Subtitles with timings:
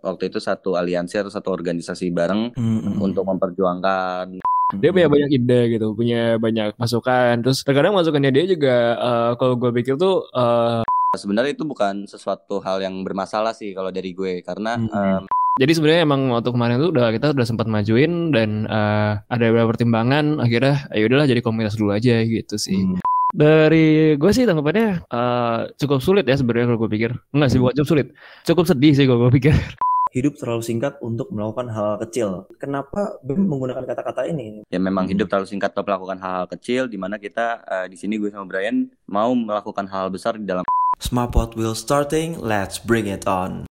[0.00, 2.98] waktu itu satu aliansi atau satu organisasi bareng Mm-mm.
[3.00, 4.38] untuk memperjuangkan.
[4.76, 7.40] Dia punya banyak ide gitu punya banyak masukan.
[7.40, 10.84] Terus terkadang masukannya dia juga eh, kalau gue pikir tuh eh,
[11.16, 14.92] sebenarnya itu bukan sesuatu hal yang bermasalah sih kalau dari gue karena Hmm.
[14.92, 15.24] em,
[15.58, 19.72] jadi sebenarnya emang waktu kemarin tuh udah kita udah sempat majuin dan eh, ada beberapa
[19.72, 20.36] pertimbangan.
[20.38, 22.76] Akhirnya ayo udahlah jadi komunitas dulu aja gitu sih.
[22.76, 23.00] Hmm.
[23.28, 27.10] dari gue sih tanggapannya eh, cukup sulit ya sebenarnya kalau gue pikir.
[27.32, 28.06] Enggak sih bukan cukup sulit.
[28.44, 29.52] Cukup sedih sih kalau gue pikir
[30.08, 32.48] Hidup terlalu singkat untuk melakukan hal kecil.
[32.56, 34.64] Kenapa BEM menggunakan kata-kata ini?
[34.72, 35.12] ya memang Hmm.
[35.12, 38.48] hidup terlalu singkat untuk melakukan hal-hal kecil di mana kita eh, di sini gue sama
[38.48, 40.64] Brian mau melakukan hal besar di dalam
[40.98, 43.67] Smartpod will starting, let's bring it on.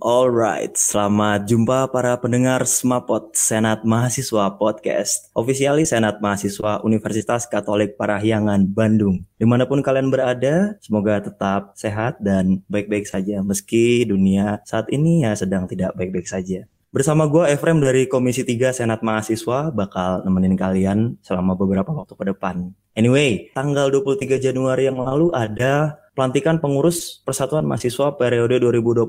[0.00, 5.28] Alright, selamat jumpa para pendengar Smapot Senat Mahasiswa Podcast.
[5.36, 9.28] Officially Senat Mahasiswa Universitas Katolik Parahyangan Bandung.
[9.36, 13.44] Di mana pun kalian berada, semoga tetap sehat dan baik-baik saja.
[13.44, 16.64] Meski dunia saat ini ya sedang tidak baik-baik saja.
[16.96, 22.24] Bersama gue Efrem dari Komisi 3 Senat Mahasiswa bakal nemenin kalian selama beberapa waktu ke
[22.24, 22.72] depan.
[22.96, 29.08] Anyway, tanggal 23 Januari yang lalu ada pelantikan pengurus Persatuan Mahasiswa periode 2021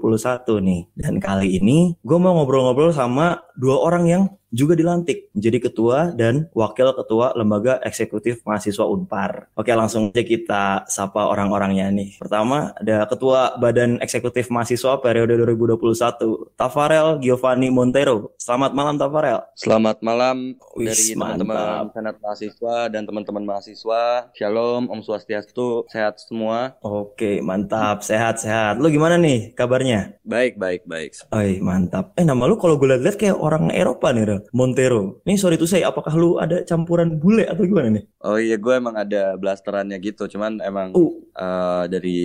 [0.63, 0.81] nih.
[0.95, 6.51] Dan kali ini gue mau ngobrol-ngobrol sama dua orang yang juga dilantik menjadi ketua dan
[6.51, 9.47] wakil ketua lembaga eksekutif mahasiswa Unpar.
[9.55, 12.19] Oke, langsung aja kita sapa orang-orangnya nih.
[12.19, 18.35] Pertama ada ketua Badan Eksekutif Mahasiswa periode 2021, Tafarel Giovanni Montero.
[18.35, 19.39] Selamat malam Tafarel.
[19.55, 24.27] Selamat malam Wis, dari teman-teman senat mahasiswa dan teman-teman mahasiswa.
[24.35, 26.75] Shalom, Om Swastiastu, sehat semua.
[27.01, 28.05] Oke, mantap.
[28.05, 28.77] Sehat-sehat.
[28.77, 30.21] Lu gimana nih kabarnya?
[30.21, 31.17] Baik, baik, baik.
[31.33, 32.13] Oi, mantap.
[32.13, 34.39] Eh, nama lu kalau gue liat-liat kayak orang Eropa nih, Rel.
[34.53, 35.17] Montero.
[35.25, 38.03] Nih, sorry tuh saya, apakah lu ada campuran bule atau gimana nih?
[38.21, 40.29] Oh iya, gue emang ada blasterannya gitu.
[40.29, 42.19] Cuman emang Uh, eh, dari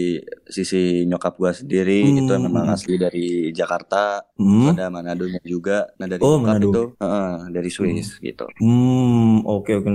[0.51, 2.27] sisi nyokap gue sendiri Hmm.
[2.27, 4.19] itu memang asli dari Jakarta.
[4.35, 5.87] hmm, Ada Manadonya juga.
[5.97, 6.69] Nah dari Oh, Manado.
[6.69, 8.51] itu eh, dari Swiss gitu.
[8.59, 9.91] hmm, oke, oke.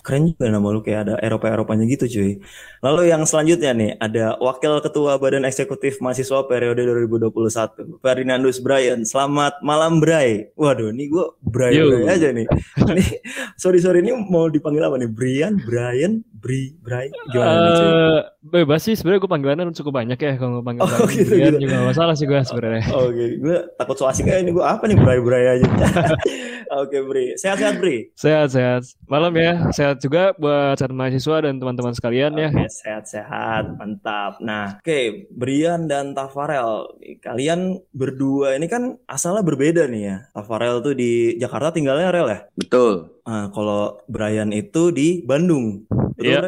[0.00, 2.32] Keren juga nama lu kayak ada Eropa-Eropanya gitu, cuy.
[2.80, 9.04] Lalu yang selanjutnya nih, ada Wakil Ketua Badan Eksekutif Mahasiswa periode 2021, Ferdinandus Brian.
[9.04, 10.48] Selamat malam, Bray.
[10.56, 11.26] Waduh, ini gue
[11.76, 11.92] Yo.
[11.92, 12.48] Bray aja nih.
[12.96, 13.10] Nih,
[13.60, 15.10] sorry, sorry, ini mau dipanggil apa nih?
[15.12, 17.08] Brian, Brian, Bri, Bray?
[17.32, 17.72] Gimana nih?
[17.72, 21.08] Eh, bebas sih sebenarnya gue panggilannya cukup banyak ya kalau panggil Oh, Brian.
[21.08, 21.56] gitu, gitu.
[21.58, 24.84] juga gak masalah sih gue sebenarnya Oke, gue takut so asik aja ini gue apa
[24.84, 25.64] nih bray-bray aja.
[26.74, 27.32] Oke, Bri.
[27.34, 28.10] Sehat-sehat, Bri.
[28.12, 33.78] sehat-sehat malam ya sehat juga buat saat mahasiswa dan teman-teman sekalian ya Oke, sehat-sehat.
[33.78, 34.42] Mantap.
[34.42, 35.00] Nah, oke,
[35.30, 36.88] Brian dan Tafarel.
[37.20, 40.16] Kalian berdua ini kan asalnya berbeda nih ya.
[40.30, 42.40] Tafarel tuh di Jakarta tinggalnya Rel ya?
[42.52, 43.22] Betul.
[43.22, 45.86] Ah, kalau Brian itu di Bandung.
[46.14, 46.38] Betul, Iya,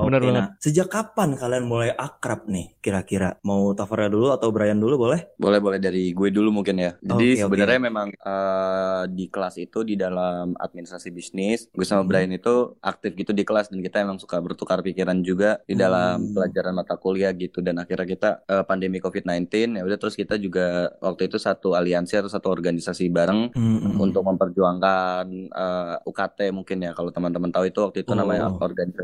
[0.00, 0.34] benar Oke, banget.
[0.34, 3.36] nah, sejak kapan kalian mulai akrab nih kira-kira?
[3.42, 5.36] Mau Tafarel dulu atau Brian dulu boleh?
[5.36, 6.96] Boleh boleh dari gue dulu mungkin ya.
[6.98, 7.40] Jadi oke.
[7.44, 12.08] sebenarnya memang eh, di kelas itu di dalam administrasi bisnis, gue sama Hmm.
[12.08, 16.16] Brian itu aktif gitu di kelas dan kita emang suka bertukar pikiran juga di dalam
[16.22, 16.32] Hmm.
[16.32, 20.66] pelajaran mata kuliah gitu dan akhirnya kita eh, pandemi COVID-19 ya udah terus kita juga
[20.98, 26.92] waktu itu satu aliansi atau satu organisasi bareng Hmm, untuk memperjuangkan eh, UKT mungkin ya
[26.92, 28.56] kalau teman-teman tahu itu waktu itu namanya Oh.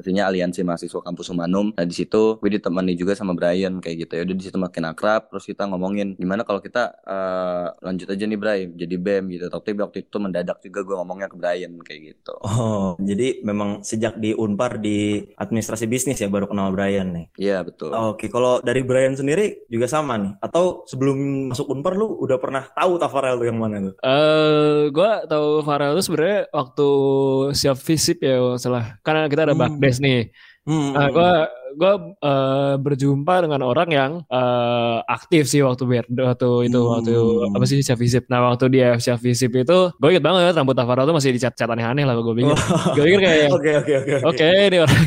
[0.06, 1.75] Organisasinya Aliansi Mahasiswa Kampus Humanum.
[1.75, 4.22] Nah di situ gue ditemani juga sama Brian kayak gitu ya.
[4.22, 8.39] Udah di situ makin akrab terus kita ngomongin gimana kalau kita eh, lanjut aja nih
[8.39, 9.47] Brian jadi BEM gitu.
[9.50, 12.34] Tapi waktu itu mendadak juga gue ngomongnya ke Brian kayak gitu.
[12.47, 17.27] Oh, jadi memang sejak di Unpar di administrasi bisnis ya baru kenal Brian nih.
[17.37, 17.91] Iya betul.
[17.91, 20.38] Oke, kalau dari Brian sendiri juga sama nih.
[20.38, 23.94] Atau sebelum masuk Unpar lu udah pernah tahu Tafarel tuh yang mana tuh?
[24.00, 26.88] Eh, gue tahu Farel itu sebenarnya waktu
[27.56, 29.00] siap visip ya salah.
[29.03, 29.62] Karena kita ada Hmm.
[29.81, 30.31] bakdes nih.
[30.67, 31.31] Hmm, Nah, gue
[31.77, 36.91] gue eh, berjumpa dengan orang yang eh, aktif sih waktu ber waktu itu Hmm.
[36.91, 37.15] waktu
[37.53, 38.27] apa sih siap visip.
[38.27, 42.03] Nah waktu dia siap visip itu gue inget banget rambut Farel tuh masih dicat-cat aneh-aneh
[42.03, 42.56] lah gue pikir.
[42.93, 44.15] Gue pikir kayak Oke, oke, oke.
[44.27, 45.01] oke ini orang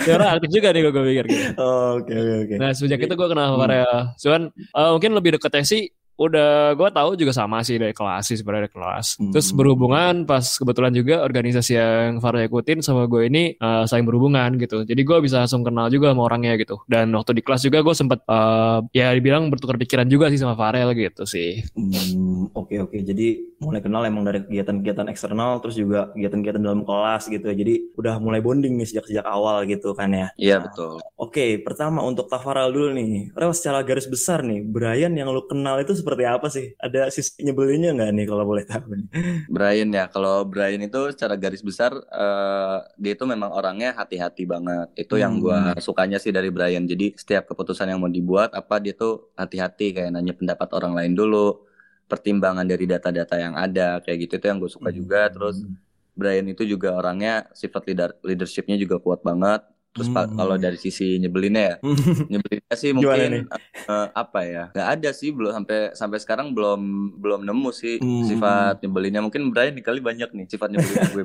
[0.00, 1.24] ini orang aktif juga nih gue pikir.
[1.28, 1.44] Gitu.
[1.60, 2.54] Oke, oke, oke.
[2.56, 3.60] Nah sejak Jadi- itu gue kenal Hmm.
[3.60, 3.92] Farel.
[4.16, 5.82] Cuman eh, mungkin lebih deketnya sih
[6.20, 9.06] udah gue tahu juga sama sih dari kelas sih sebenarnya dari kelas.
[9.16, 9.32] Hmm.
[9.32, 14.54] Terus berhubungan pas kebetulan juga organisasi yang Farel ikutin sama gue ini eh, saling berhubungan
[14.60, 14.84] gitu.
[14.84, 16.84] Jadi gue bisa langsung kenal juga sama orangnya gitu.
[16.84, 20.54] Dan waktu di kelas juga gue sempet eh, ya dibilang bertukar pikiran juga sih sama
[20.54, 21.64] Farel gitu sih.
[21.72, 22.98] Hmm, oke Oke.
[22.98, 27.54] Jadi mulai kenal emang dari kegiatan-kegiatan eksternal terus juga kegiatan-kegiatan dalam kelas gitu ya.
[27.54, 30.28] Jadi udah mulai bonding nih sejak sejak awal gitu kan ya.
[30.34, 30.92] Iya Nah, betul.
[31.14, 33.30] Oke, pertama untuk Tafaral dulu nih.
[33.32, 36.74] Rel secara garis besar nih, Brian yang lu kenal itu seperti apa sih?
[36.76, 39.06] Ada sisi nyebelinnya nggak nih kalau boleh tahu nih?
[39.54, 44.90] Brian ya, kalau Brian itu secara garis besar eh, dia itu memang orangnya hati-hati banget.
[44.94, 45.40] Itu yang Hmm.
[45.40, 46.84] gua sukanya sih dari Brian.
[46.84, 51.12] Jadi setiap keputusan yang mau dibuat apa dia tuh hati-hati kayak nanya pendapat orang lain
[51.12, 51.64] dulu,
[52.12, 55.32] pertimbangan dari data-data yang ada kayak gitu itu yang gue suka juga.
[55.32, 55.80] Terus Hmm.
[56.12, 59.64] Brian itu juga orangnya sifat leader leadershipnya juga kuat banget.
[59.92, 60.36] Terus Pak, Hmm.
[60.38, 61.76] kalau dari sisi nyebelinnya ya,
[62.32, 63.44] nyebelinnya sih mungkin
[63.82, 64.64] eh, apa ya?
[64.72, 66.80] Nggak ada sih belum sampai sampai sekarang belum
[67.18, 68.24] belum nemu sih Hmm.
[68.24, 69.20] sifat nyebelinnya.
[69.20, 71.24] Mungkin Brian dikali banyak nih sifat nyebelinnya gue.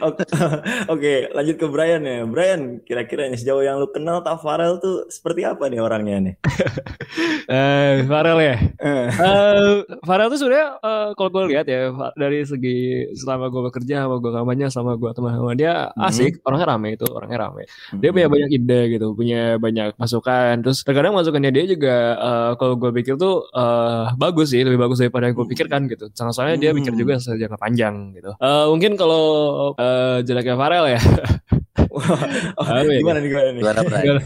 [0.00, 0.22] Oke,
[0.88, 2.22] Oke, lanjut ke Brian ya.
[2.24, 6.34] Brian, kira-kira nih sejauh yang lu kenal Tafarel tuh seperti apa nih orangnya nih?
[7.48, 8.56] Eh, Farel ya.
[8.78, 12.78] Eh, Eh, Farel tuh sebenarnya eh, kalau gue lihat ya dari segi
[13.14, 16.04] selama gue bekerja sama gue kampanye sama gue teman sama dia Mhm.
[16.04, 17.64] asik orangnya rame itu orangnya rame
[17.94, 22.74] dia punya banyak ide gitu punya banyak masukan terus terkadang masukannya dia juga eh, kalau
[22.74, 25.52] gue pikir tuh eh, bagus sih lebih bagus daripada yang gue Hmm.
[25.52, 27.00] pikirkan gitu Soalnya- soalnya dia mikir Hmm.
[27.00, 29.24] juga sejangka panjang gitu Eh, mungkin kalau
[29.74, 31.00] eh, jeleknya Farel ya
[32.60, 32.98] oh, ya?
[32.98, 33.60] gimana nih gimana nih?
[33.62, 34.16] Gimana Brian?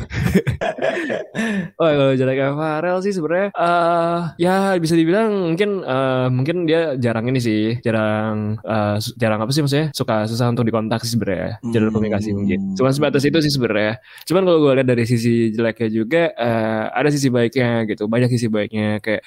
[1.77, 7.27] Oh kalau jeleknya Farel sih sebenarnya eh ya bisa dibilang mungkin eh, mungkin dia jarang
[7.29, 11.59] ini sih jarang eh, su- jarang apa sih maksudnya suka susah untuk dikontak sih sebenarnya
[11.65, 11.97] jalur Hmm.
[11.99, 16.23] komunikasi mungkin cuma sebatas itu sih sebenarnya cuman kalau gue lihat dari sisi jeleknya juga
[16.33, 19.23] eh, ada sisi baiknya gitu banyak sisi baiknya kayak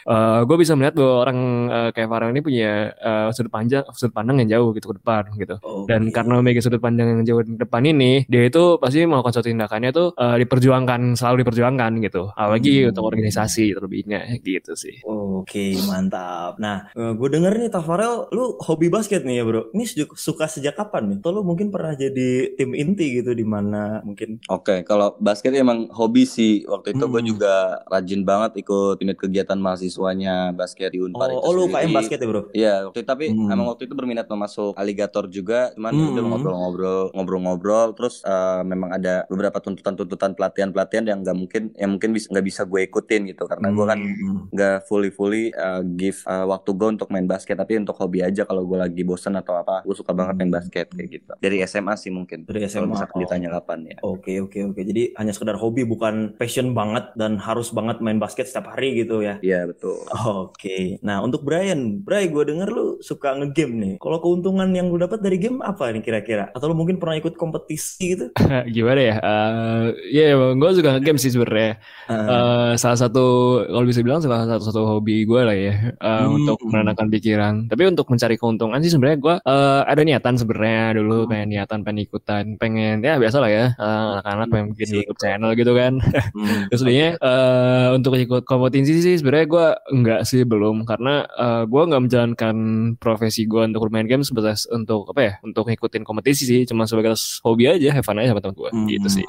[0.46, 1.40] gue bisa melihat bahwa orang
[1.70, 5.24] eh, kayak Farel ini punya eh, sudut pandang sudut pandang yang jauh gitu ke depan
[5.36, 5.56] gitu
[5.86, 6.14] dan Oke.
[6.14, 9.90] karena memiliki sudut pandang yang jauh di depan ini, dia itu pasti melakukan suatu tindakannya
[9.90, 12.28] tuh eh, diperjuangkan, selalu diperjuangkan gitu.
[12.36, 12.92] Apalagi Hmm.
[12.92, 15.00] untuk organisasi terlebihnya gitu sih.
[15.08, 16.58] Oke, mantap.
[16.58, 19.72] Nah, gue denger nih Tafarel, lu hobi basket nih ya bro.
[19.72, 21.18] Ini suka sejak kapan nih?
[21.22, 24.44] Atau lu mungkin pernah jadi tim inti gitu di mana mungkin?
[24.48, 26.66] Oke, kalau basket emang hobi sih.
[26.66, 27.30] Waktu itu gue Hmm.
[27.30, 27.54] juga
[27.88, 32.18] rajin banget ikut unit kegiatan mahasiswanya basket di Unpar itu Oh, oh lu UKM basket
[32.18, 32.42] ya bro?
[32.52, 33.48] Iya, waktu itu tapi Hmm.
[33.48, 36.10] emang waktu itu berminat mau masuk aligator juga, cuman Hmm.
[36.12, 42.10] udah ngobrol-ngobrol, ngobrol-ngobrol, terus eh, memang ada beberapa tuntutan-tuntutan pelatihan-pelatihan yang nggak mungkin, yang mungkin
[42.12, 44.48] bisa nggak bisa gue ikutin gitu, karena gue kan Hmm.
[44.50, 48.44] nggak fully fully uh, give uh, waktu gue untuk main basket, tapi untuk hobi aja
[48.44, 51.32] kalau gue lagi bosen atau apa, gue suka banget main basket kayak gitu.
[51.38, 52.48] Dari SMA sih mungkin.
[52.50, 52.88] Dari SMA.
[52.90, 53.22] misalkan oh.
[53.28, 53.98] ditanya kapan ya.
[54.02, 54.82] Oke oke oke.
[54.82, 59.22] Jadi hanya sekedar hobi bukan passion banget dan harus banget main basket setiap hari gitu
[59.22, 59.38] ya.
[59.44, 60.02] Iya betul.
[60.48, 60.98] Oke.
[61.04, 63.94] Nah untuk Brian, Brian gue denger lu suka ngegame nih.
[64.00, 66.50] Kalau keuntungan yang lu dapat dari game apa nih kira-kira?
[66.56, 68.26] Atau lu mungkin pernah ikut kompetisi gitu?
[68.76, 69.16] Gimana ya?
[69.20, 69.86] Eh
[70.16, 71.78] ya gue juga game sih sebenarnya.
[72.08, 72.16] Ah.
[72.16, 73.26] Eh, salah satu
[73.68, 76.40] kalau bisa bilang salah satu satu hobi gue lah ya eh, Hmm.
[76.40, 77.54] untuk menenangkan pikiran.
[77.68, 81.30] Tapi untuk mencari keuntungan sih sebenarnya gue eh, ada niatan sebenarnya dulu Hmm.
[81.32, 85.20] pengen niatan pengen ikutan pengen ya biasa lah ya eh, anak-anak pengen bikin Sih, YouTube
[85.20, 85.94] channel gitu kan.
[86.36, 86.68] Hmm.
[86.72, 92.02] Terus eh, untuk ikut kompetisi sih sebenarnya gue enggak sih belum karena eh, gue nggak
[92.06, 92.56] menjalankan
[93.00, 97.18] profesi gue untuk bermain game sebatas untuk apa ya untuk ngikutin kompetisi sih cuma sebagai
[97.44, 98.88] hobi aja have fun aja sama teman gue Hmm.
[98.88, 99.26] gitu sih.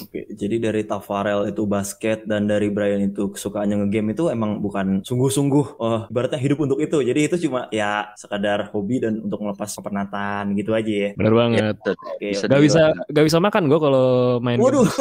[0.00, 5.02] Oke, jadi dari Tafarel itu basket dan dari Brian itu kesukaannya ngegame itu emang bukan
[5.02, 7.00] sungguh-sungguh oh, ibaratnya hidup untuk itu.
[7.00, 11.10] Jadi itu cuma ya sekadar hobi dan untuk melepas kepenatan gitu aja ya.
[11.14, 11.74] Bener banget.
[11.76, 11.94] Betul.
[11.98, 12.28] Oke.
[12.30, 13.10] Bisa Gak bisa dibilang.
[13.10, 14.06] gak bisa makan gue kalau
[14.38, 14.58] main.
[14.58, 14.86] Waduh.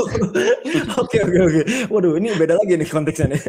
[0.99, 1.61] Oke oke oke.
[1.89, 3.41] Waduh, ini beda lagi nih konteksnya nih.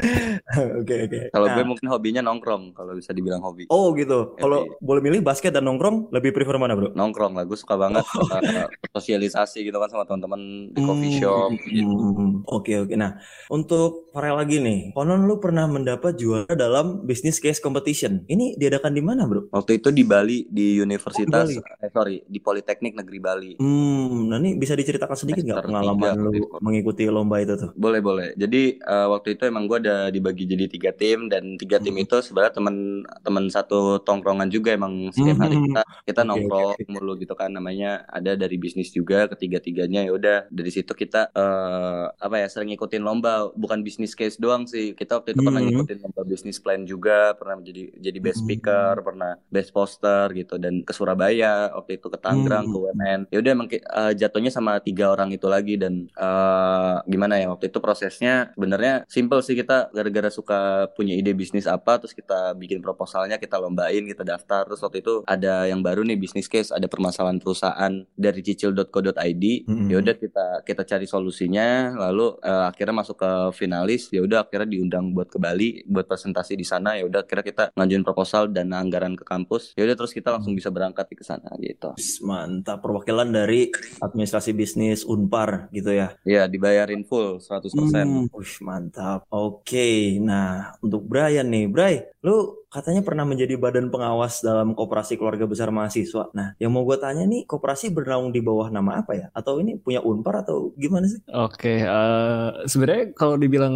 [0.80, 1.20] Oke oke.
[1.30, 3.66] Kalau Nah, gue mungkin hobinya nongkrong, kalau bisa dibilang hobi.
[3.68, 4.34] Oh gitu.
[4.36, 6.90] Kalau boleh milih basket dan nongkrong, lebih prefer mana bro?
[6.90, 8.68] Nongkrong lah, gue suka banget uh,
[9.00, 11.50] sosialisasi gitu kan sama teman-teman di coffee shop.
[11.64, 11.88] gitu.
[11.88, 12.92] Hmm, Oke oke.
[12.92, 13.16] Nah
[13.48, 18.26] untuk Farel lagi nih, konon lu pernah mendapat juara dalam business case competition.
[18.26, 19.48] Ini diadakan di mana bro?
[19.48, 21.56] Waktu itu di Bali di Universitas, Bali.
[21.56, 23.52] eh, sorry di Politeknik Negeri Bali.
[23.56, 26.48] Hmm, nah ini bisa diceritakan sedikit nggak pengalaman tiga lu waktu itu.
[26.60, 27.70] mengikuti lomba itu tuh?
[27.72, 28.28] Boleh boleh.
[28.34, 32.02] Jadi uh, waktu itu emang gue ada dibagi jadi tiga tim dan tiga tim Hmm.
[32.02, 32.76] itu sebenarnya teman
[33.20, 35.64] teman satu tongkrongan juga emang setiap hari Hmm.
[35.66, 36.84] kita kita Oke, nongkrong oke.
[36.88, 41.30] mulu gitu kan namanya ada dari bisnis juga ketiga tiganya ya udah dari situ kita
[41.32, 43.50] eh apa ya sering ngikutin lomba.
[43.54, 44.92] Bukan bisnis case doang sih.
[44.92, 45.70] Kita waktu itu pernah Hmm.
[45.72, 47.32] ngikutin lomba bisnis plan juga.
[47.34, 48.46] Pernah jadi jadi best Hmm.
[48.46, 50.56] speaker pernah best poster gitu.
[50.56, 52.72] Dan ke Surabaya waktu itu ke Tangerang Hmm.
[52.72, 55.74] ke UMN ya udah emang eh, jatuhnya sama tiga orang itu lagi.
[55.74, 59.54] Dan eh gimana ya waktu itu prosesnya sebenarnya simple sih.
[59.54, 60.60] Kita gara-gara suka
[60.92, 64.66] punya ide bisnis apa terus kita bikin proposalnya kita lombain kita daftar.
[64.66, 66.70] Terus waktu itu ada yang baru nih bisnis case.
[66.70, 69.88] Ada permasalahan perusahaan dari cicil unpar.co.id Mm-mm.
[69.90, 74.68] ya udah kita kita cari solusinya lalu eh, akhirnya masuk ke finalis ya udah akhirnya
[74.78, 78.72] diundang buat ke Bali buat presentasi di sana ya udah akhirnya kita ngajuin proposal dan
[78.72, 83.28] anggaran ke kampus ya udah terus kita langsung bisa berangkat ke sana gitu Mantap, perwakilan
[83.28, 83.68] dari
[83.98, 86.14] administrasi bisnis Unpar gitu ya.
[86.22, 89.26] ya dibayarin full 100% Hmm, wih, mantap.
[89.28, 95.42] Oke, nah untuk Brian nih, Bray, lu katanya pernah menjadi badan pengawas dalam koperasi keluarga
[95.42, 96.30] besar mahasiswa.
[96.30, 99.26] Nah, yang mau gue tanya nih, koperasi bernaung di bawah nama apa ya?
[99.34, 101.18] Atau ini punya Unpar atau gimana sih?
[101.26, 103.74] Oke, eh, sebenarnya kalau dibilang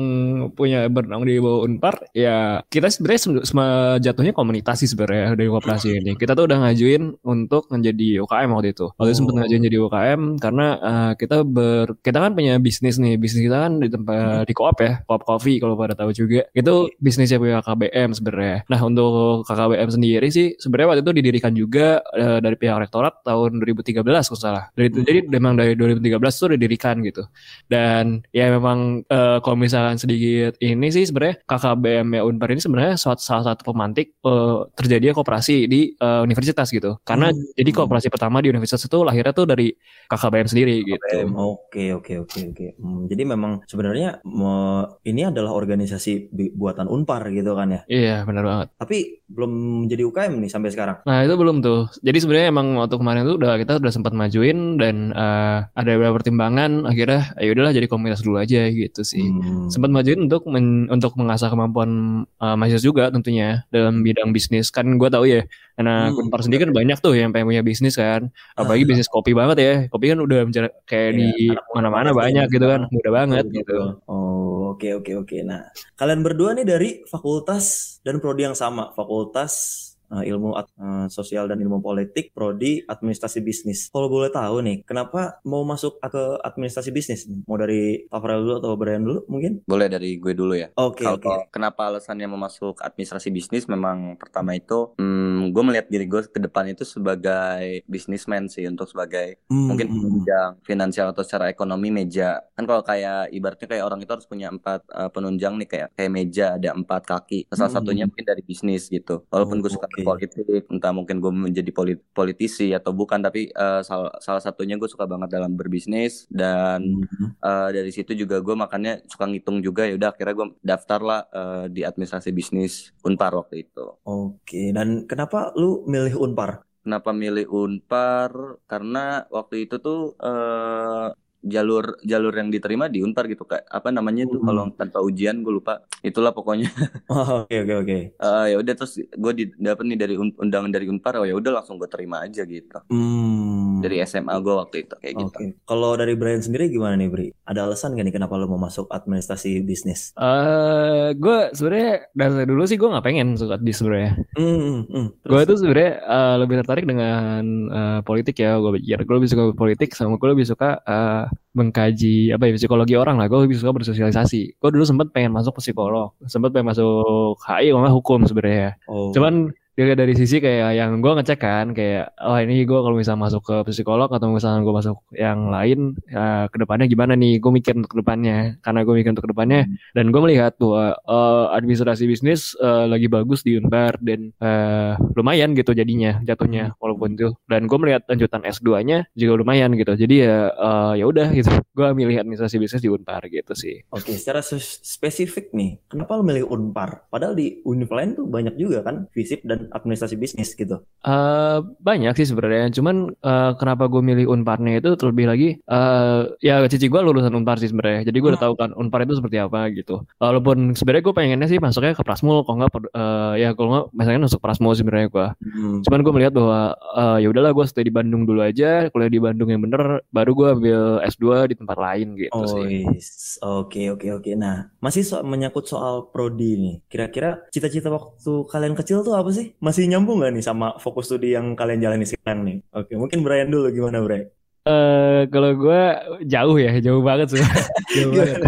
[0.55, 5.89] punya bernaung di bawah Unpar, ya kita sebenarnya sem- jatuhnya komunitas sih sebenarnya dari koperasi
[5.99, 6.13] ini.
[6.15, 8.87] Kita tuh udah ngajuin untuk menjadi UKM waktu itu.
[8.95, 9.39] Waktu itu sempat Oh.
[9.43, 13.83] ngajuin jadi UKM karena eh, kita ber kita kan punya bisnis nih, bisnis kita kan
[13.83, 16.47] di tempat di koop ya, koop coffee kalau pada tahu juga.
[16.55, 18.33] Itu bisnisnya punya KBM sebenarnya.
[18.43, 23.63] Nah untuk KKBM sendiri sih sebenarnya waktu itu didirikan juga eh, dari pihak rektorat tahun
[23.63, 24.65] 2013 kalau salah.
[24.75, 27.23] Dari itu, jadi memang dari 2013 tuh didirikan gitu.
[27.71, 32.95] Dan ya memang eh, kalau misalkan sedikit ini sih sebenarnya KKBM ya Unpar ini sebenarnya
[32.99, 36.99] suatu, salah satu pemantik eh, terjadinya kooperasi di eh, universitas gitu.
[37.07, 37.41] Karena Hmm.
[37.57, 39.73] jadi kooperasi pertama di universitas itu lahirnya tuh dari
[40.11, 41.01] KKBM sendiri gitu.
[41.01, 41.31] KBM.
[41.35, 42.67] Oke, oke, oke, oke.
[42.77, 47.81] Hmm, jadi memang sebenarnya me- ini adalah organisasi buatan Unpar gitu kan ya.
[47.89, 48.69] Iya benar banget.
[48.75, 49.53] Tapi belum
[49.87, 50.97] jadi UKM nih sampai sekarang.
[51.03, 51.89] Nah itu belum tuh.
[52.01, 56.17] Jadi sebenarnya emang waktu kemarin tuh udah kita udah sempat majuin dan eh, ada beberapa
[56.17, 59.25] pertimbangan akhirnya ya udahlah jadi komunitas dulu aja gitu sih.
[59.25, 59.69] Hmm.
[59.69, 61.91] Sempat majuin untuk men- untuk mengasah kemampuan
[62.27, 64.69] eh, mahasiswa juga tentunya dalam bidang bisnis.
[64.69, 65.43] Kan gue tahu ya,
[65.75, 66.21] karena Hmm.
[66.21, 68.29] Unpar sendiri kan banyak tuh yang pengen punya bisnis kan.
[68.55, 69.75] Apalagi bisnis kopi banget ya.
[69.89, 70.47] Kopi kan udah
[70.85, 71.27] kayak Iya, di
[71.75, 72.53] mana-mana banyak ya.
[72.53, 73.79] gitu kan, mudah banget gitu.
[74.07, 75.37] Oh, oke oke oke.
[75.47, 81.47] Nah, kalian berdua nih dari fakultas dan prodi yang sama, fakultas ilmu ad- eh, sosial
[81.47, 83.89] dan ilmu politik, prodi administrasi bisnis.
[83.89, 87.25] Kalau boleh tahu nih, kenapa mau masuk ke administrasi bisnis?
[87.45, 89.65] Mau dari Tafarel dulu atau Brian dulu mungkin?
[89.65, 91.49] boleh dari gue dulu ya Oke Kalau oke.
[91.49, 96.37] kenapa alasannya mau masuk administrasi bisnis memang pertama itu hmm, gue melihat diri gue ke
[96.37, 101.89] depan itu sebagai businessman sih untuk sebagai Hmm, mungkin hmm, penunjang finansial atau secara ekonomi
[101.89, 105.89] meja kan kalau kayak ibaratnya kayak orang itu harus punya empat eh, penunjang nih kayak
[105.97, 107.77] kayak meja ada empat kaki salah Hmm.
[107.77, 109.94] satunya mungkin dari bisnis gitu walaupun gue Oh, suka oke.
[109.95, 114.91] Berpolitik entah mungkin gue menjadi poli- politisi atau bukan tapi eh, salah salah satunya gue
[114.91, 117.37] suka banget dalam berbisnis dan hmm.
[117.45, 121.21] Eh, dari situ juga gue makanya suka ngitung juga ya udah akhirnya gue daftar lah
[121.29, 123.85] eh, di administrasi bisnis Unpar waktu itu.
[124.05, 124.73] Oke.
[124.73, 126.65] Dan kenapa lu milih Unpar?
[126.85, 128.61] Kenapa milih Unpar?
[128.65, 131.09] Karena waktu itu tuh eh,
[131.45, 134.49] jalur jalur yang diterima di Unpar gitu kayak apa namanya tuh Hmm.
[134.49, 135.85] kalau tanpa ujian gue lupa.
[136.01, 136.69] Itulah pokoknya.
[137.13, 137.99] Oh, Oke oke oke.
[138.17, 141.61] Eh, ya udah terus gue dapet nih dari un- undangan dari Unpar oh ya udah
[141.61, 142.81] langsung gue terima aja gitu.
[142.89, 143.44] Hmm.
[143.85, 145.37] Dari SMA gue waktu itu kayak gitu.
[145.37, 145.45] Oke.
[145.69, 147.29] Kalau dari Brian sendiri gimana nih, Bri?
[147.45, 150.17] Ada alasan gak nih kenapa lu mau masuk administrasi bisnis?
[150.17, 154.17] Eh, gue sebenarnya dari dulu sih gue nggak pengen suka di sebenarnya.
[154.41, 155.07] Hmm, hmm.
[155.21, 155.49] Gue Terus?
[155.53, 158.57] tuh sebenarnya eh, lebih tertarik dengan eh, politik ya.
[158.57, 161.25] Gue pikir gue lebih suka politik sama gue lebih suka eh,
[161.55, 163.29] mengkaji apa ya psikologi orang lah.
[163.29, 164.57] Gue lebih suka bersosialisasi.
[164.57, 168.81] Gue dulu sempat pengen masuk psikolog, sempat pengen masuk HI, nggak hukum sebenarnya.
[168.89, 169.13] Oh.
[169.13, 173.27] Cuman dilihat dari sisi kayak yang gue ngecek kan kayak oh ini gue kalau misalnya
[173.27, 177.43] masuk ke psikolog atau misalnya gue masuk yang lain ya, ke depannya gimana nih?
[177.43, 180.95] Gue mikir untuk ke depannya karena gue mikir untuk ke depannya dan gue melihat bahwa
[180.95, 187.19] eh, administrasi bisnis eh, lagi bagus di Unpar dan eh, lumayan gitu jadinya jatuhnya walaupun
[187.19, 187.35] itu.
[187.51, 189.99] Dan gue melihat lanjutan S2-nya juga lumayan gitu.
[189.99, 191.51] Jadi ya eh, ya udah gitu.
[191.75, 193.83] Gue milih administrasi bisnis di Unpar gitu sih.
[193.91, 197.11] Oke, secara sus- spesifik nih, kenapa lu milih Unpar?
[197.11, 200.83] Padahal di univ lain tuh banyak juga kan, FISIP dan administrasi bisnis gitu.
[201.05, 206.65] Eh banyak sih sebenarnya, cuman eh, kenapa gue milih Unparnya itu terlebih lagi, eh ya
[206.67, 209.71] cici gue lulusan Unpar sih sebenarnya, jadi gue udah tahu kan Unpar itu seperti apa
[209.71, 210.03] gitu.
[210.19, 214.21] Walaupun sebenarnya gue pengennya sih masuknya ke Prasmul, kalau nggak eh, ya kalau nggak misalnya
[214.27, 215.27] masuk Prasmul sebenarnya gue.
[215.45, 215.79] Hmm.
[215.87, 219.21] Cuman gue melihat bahwa eh, ya udahlah gue stay di Bandung dulu aja, kuliah di
[219.23, 222.83] Bandung yang bener, baru gue ambil S2 di tempat lain gitu Oh, sih.
[222.83, 223.39] yes.
[223.41, 224.31] oke oke oke.
[224.35, 226.75] Nah, masih so menyangkut soal prodi nih.
[226.91, 229.54] Kira-kira cita-cita waktu kalian kecil tuh apa sih?
[229.63, 232.57] Masih nyambung gak nih sama fokus studi yang kalian jalani sekarang nih?
[232.75, 234.27] Oke, mungkin Brian dulu gimana, Brian?
[234.65, 235.83] Eh kalau gue
[236.25, 237.43] jauh ya, jauh banget sih.
[237.97, 238.41] jauh banget.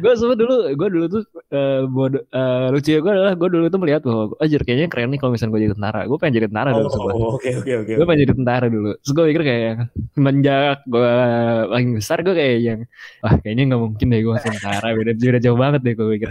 [0.00, 3.80] Gue sempat dulu gue dulu tuh uh, bodoh uh, lucu gue adalah gue dulu tuh
[3.80, 6.00] melihat bahwa ajar kayaknya keren nih kalau misalnya gue jadi tentara.
[6.04, 6.88] Gue pengen jadi tentara oh, dulu
[7.40, 8.90] oke oke oke gue pengen jadi tentara dulu.
[9.00, 9.72] Terus gue pikir kayak
[10.12, 11.12] semenjak gue
[11.72, 12.80] paling besar gue kayak yang
[13.24, 14.88] wah kayaknya nggak mungkin deh gue tentara.
[14.92, 16.30] Beda beda jauh banget deh gue pikir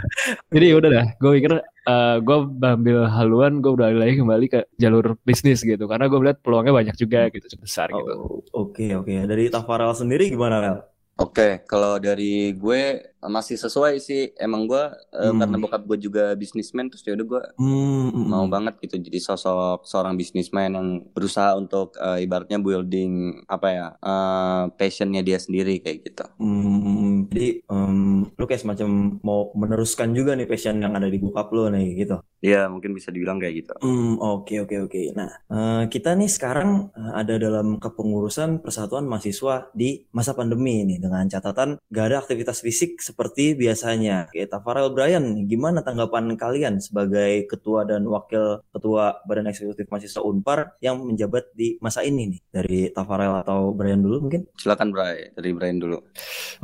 [0.54, 1.52] jadi ya udah dah gue pikir
[1.90, 5.90] uh, gue ambil haluan gue udah lagi kembali ke jalur bisnis gitu.
[5.90, 8.02] Karena gue melihat peluangnya banyak juga gitu besar gitu.
[8.04, 8.24] Oke oh,
[8.70, 9.26] oke okay, okay.
[9.26, 10.78] dari Tafarel sendiri gimana Rel?
[11.14, 15.40] Oke, okay, kalau dari gue masih sesuai sih emang gue uh, hmm.
[15.40, 18.26] karena bokap gue juga bisnismen terus ya udah gue hmm, hmm.
[18.28, 18.54] mau hmm.
[18.54, 24.64] banget gitu jadi sosok seorang bisnismen yang berusaha untuk uh, ibaratnya building apa ya uh,
[24.74, 26.26] passionnya dia sendiri kayak gitu.
[26.40, 31.52] Hmm, jadi um, lu kayak semacam mau meneruskan juga nih passion yang ada di bokap
[31.52, 32.18] lu nih gitu.
[32.44, 33.74] Iya mungkin bisa dibilang kayak gitu.
[33.80, 34.92] Hmm, oke okay, oke okay, oke.
[34.92, 35.06] Okay.
[35.16, 41.00] Nah uh, kita nih sekarang uh, ada dalam kepengurusan persatuan mahasiswa di masa pandemi ini
[41.00, 44.26] dengan catatan gak ada aktivitas fisik seperti biasanya.
[44.34, 50.74] Oke, Tafarel Brian, gimana tanggapan kalian sebagai ketua dan wakil ketua Badan Eksekutif Mahasiswa Unpar
[50.82, 52.40] yang menjabat di masa ini nih?
[52.50, 54.50] Dari Tafarel atau Brian dulu mungkin?
[54.58, 56.02] Silakan Brian, dari Brian dulu.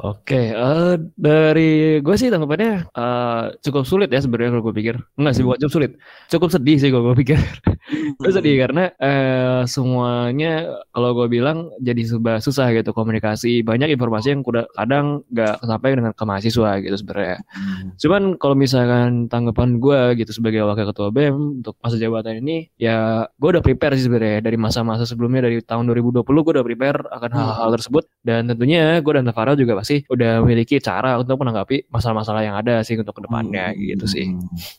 [0.02, 4.96] Oke, uh, dari gue sih tanggapannya uh, cukup sulit ya sebenarnya kalau gue pikir.
[5.22, 5.92] Enggak sih, bukan cukup sulit.
[6.34, 7.38] Cukup sedih sih kalau gue pikir.
[8.26, 12.02] gue sedih karena uh, semuanya kalau gue bilang jadi
[12.42, 13.62] susah gitu komunikasi.
[13.62, 17.38] Banyak informasi yang udah kadang gak sampai dengan kemarin mahasiswa gitu sebenarnya.
[17.52, 17.92] Hmm.
[18.00, 23.28] Cuman kalau misalkan tanggapan gue gitu sebagai wakil ketua BEM untuk masa jabatan ini ya
[23.28, 27.30] gue udah prepare sih sebenarnya dari masa-masa sebelumnya dari tahun 2020 gue udah prepare akan
[27.30, 27.40] hmm.
[27.44, 32.42] hal-hal tersebut dan tentunya gue dan Farel juga pasti udah memiliki cara untuk menanggapi masalah-masalah
[32.48, 33.80] yang ada sih untuk ke depannya hmm.
[33.96, 34.26] gitu sih.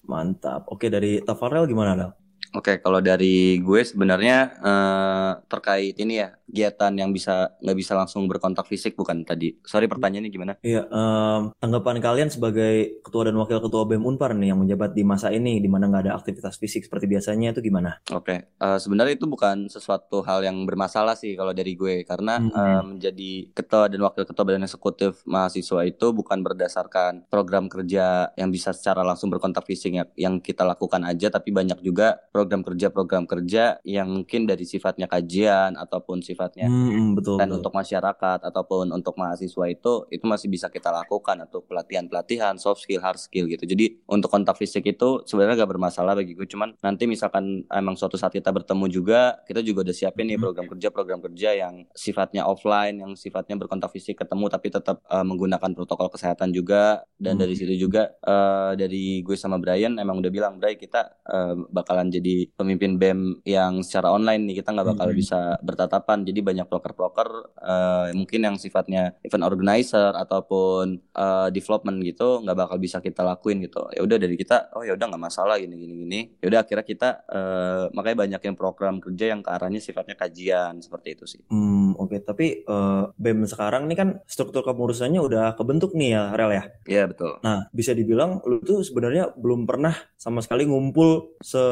[0.09, 0.65] Mantap.
[0.73, 2.11] Oke dari Tafarel gimana Del?
[2.51, 8.27] Oke, kalau dari gue sebenarnya uh, terkait ini ya kegiatan yang bisa nggak bisa langsung
[8.27, 9.55] berkontak fisik bukan tadi.
[9.63, 10.53] Sorry pertanyaannya gimana?
[10.67, 15.07] Iya, um, tanggapan kalian sebagai ketua dan wakil ketua BEM Unpar nih yang menjabat di
[15.07, 18.03] masa ini di mana nggak ada aktivitas fisik seperti biasanya itu gimana?
[18.11, 22.51] Oke, uh, sebenarnya itu bukan sesuatu hal yang bermasalah sih kalau dari gue karena hmm.
[22.51, 28.51] uh, menjadi ketua dan wakil ketua badan eksekutif mahasiswa itu bukan berdasarkan program kerja yang
[28.51, 33.29] bisa secara langsung berkontak fisik yang, yang kita lakukan aja, tapi banyak juga program kerja-program
[33.29, 37.61] kerja yang mungkin dari sifatnya kajian ataupun sifatnya hmm, betul, dan betul.
[37.61, 43.05] untuk masyarakat ataupun untuk mahasiswa itu itu masih bisa kita lakukan untuk pelatihan-pelatihan soft skill,
[43.05, 43.69] hard skill gitu.
[43.69, 46.49] Jadi untuk kontak fisik itu sebenarnya gak bermasalah bagi gue.
[46.49, 50.65] Cuman nanti misalkan emang suatu saat kita bertemu juga, kita juga udah siapin nih program
[50.71, 55.77] kerja program kerja yang sifatnya offline, yang sifatnya berkontak fisik ketemu tapi tetap uh, menggunakan
[55.77, 57.05] protokol kesehatan juga.
[57.21, 57.43] Dan hmm.
[57.45, 62.09] dari situ juga uh, dari gue sama Brian emang udah bilang, Brian kita uh, bakalan
[62.09, 65.23] jadi jadi pemimpin BEM yang secara online nih kita nggak bakal mm -hmm.
[65.23, 72.45] bisa bertatapan jadi banyak broker-broker uh, mungkin yang sifatnya event organizer ataupun uh, development gitu
[72.47, 75.59] nggak bakal bisa kita lakuin gitu ya udah dari kita oh ya udah nggak masalah
[75.59, 79.51] gini gini gini ya udah akhirnya kita uh, makanya banyak yang program kerja yang ke
[79.51, 81.43] arahnya sifatnya kajian seperti itu sih.
[81.51, 82.19] Hmm oke okay.
[82.23, 86.65] tapi uh, BEM sekarang ini kan struktur kepengurusannya udah kebentuk nih ya Rel ya.
[86.87, 87.43] Iya betul.
[87.43, 91.63] Nah bisa dibilang lu tuh sebenarnya belum pernah sama sekali ngumpul se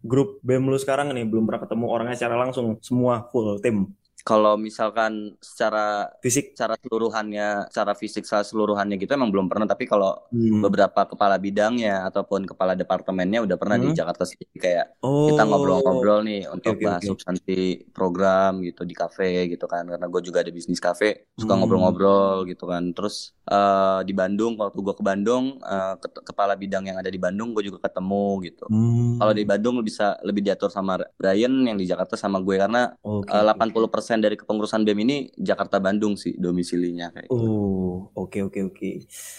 [0.00, 4.54] grup BEM lu sekarang nih belum pernah ketemu orangnya secara langsung semua full tim kalau
[4.60, 10.20] misalkan secara fisik secara seluruhannya secara fisik secara seluruhannya gitu emang belum pernah tapi kalau
[10.28, 10.60] hmm.
[10.60, 13.84] beberapa kepala bidangnya ataupun kepala departemennya udah pernah hmm.
[13.90, 15.32] di Jakarta sih kayak oh.
[15.32, 17.08] kita ngobrol-ngobrol nih untuk okay, bahas okay.
[17.08, 17.58] substansi
[17.94, 21.60] program gitu di kafe gitu kan karena gue juga ada bisnis kafe suka hmm.
[21.64, 22.48] ngobrol-ngobrol hmm.
[22.52, 26.98] gitu kan terus uh, di Bandung waktu gue ke Bandung uh, ke kepala bidang yang
[27.00, 29.16] ada di Bandung gue juga ketemu gitu hmm.
[29.16, 33.32] kalau di Bandung bisa lebih diatur sama Brian yang di Jakarta sama gue karena okay.
[33.32, 37.30] uh, 80% persen dari kepengurusan BEM ini Jakarta Bandung sih domisilinya kayak.
[37.30, 37.38] Gitu.
[37.38, 38.74] Oh, oke okay, oke okay, oke.
[38.74, 38.94] Okay.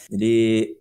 [0.07, 0.35] Jadi